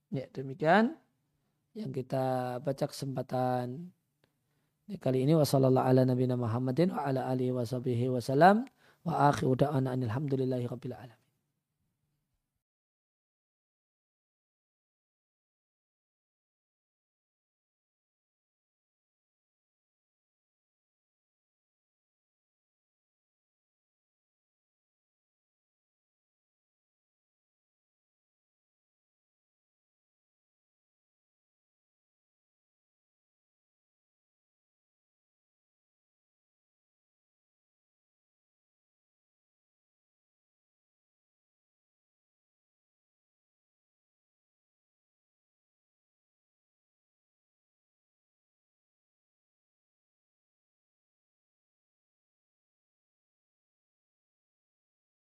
[0.10, 0.98] Ya, demikian
[1.78, 3.94] yang kita baca kesempatan
[4.98, 5.38] kali ini.
[5.38, 7.62] Wasallallahu ala nabiyina Muhammadin wa ala alihi wa
[9.06, 11.19] وآخر دعانا أن الحمد لله رب العالمين.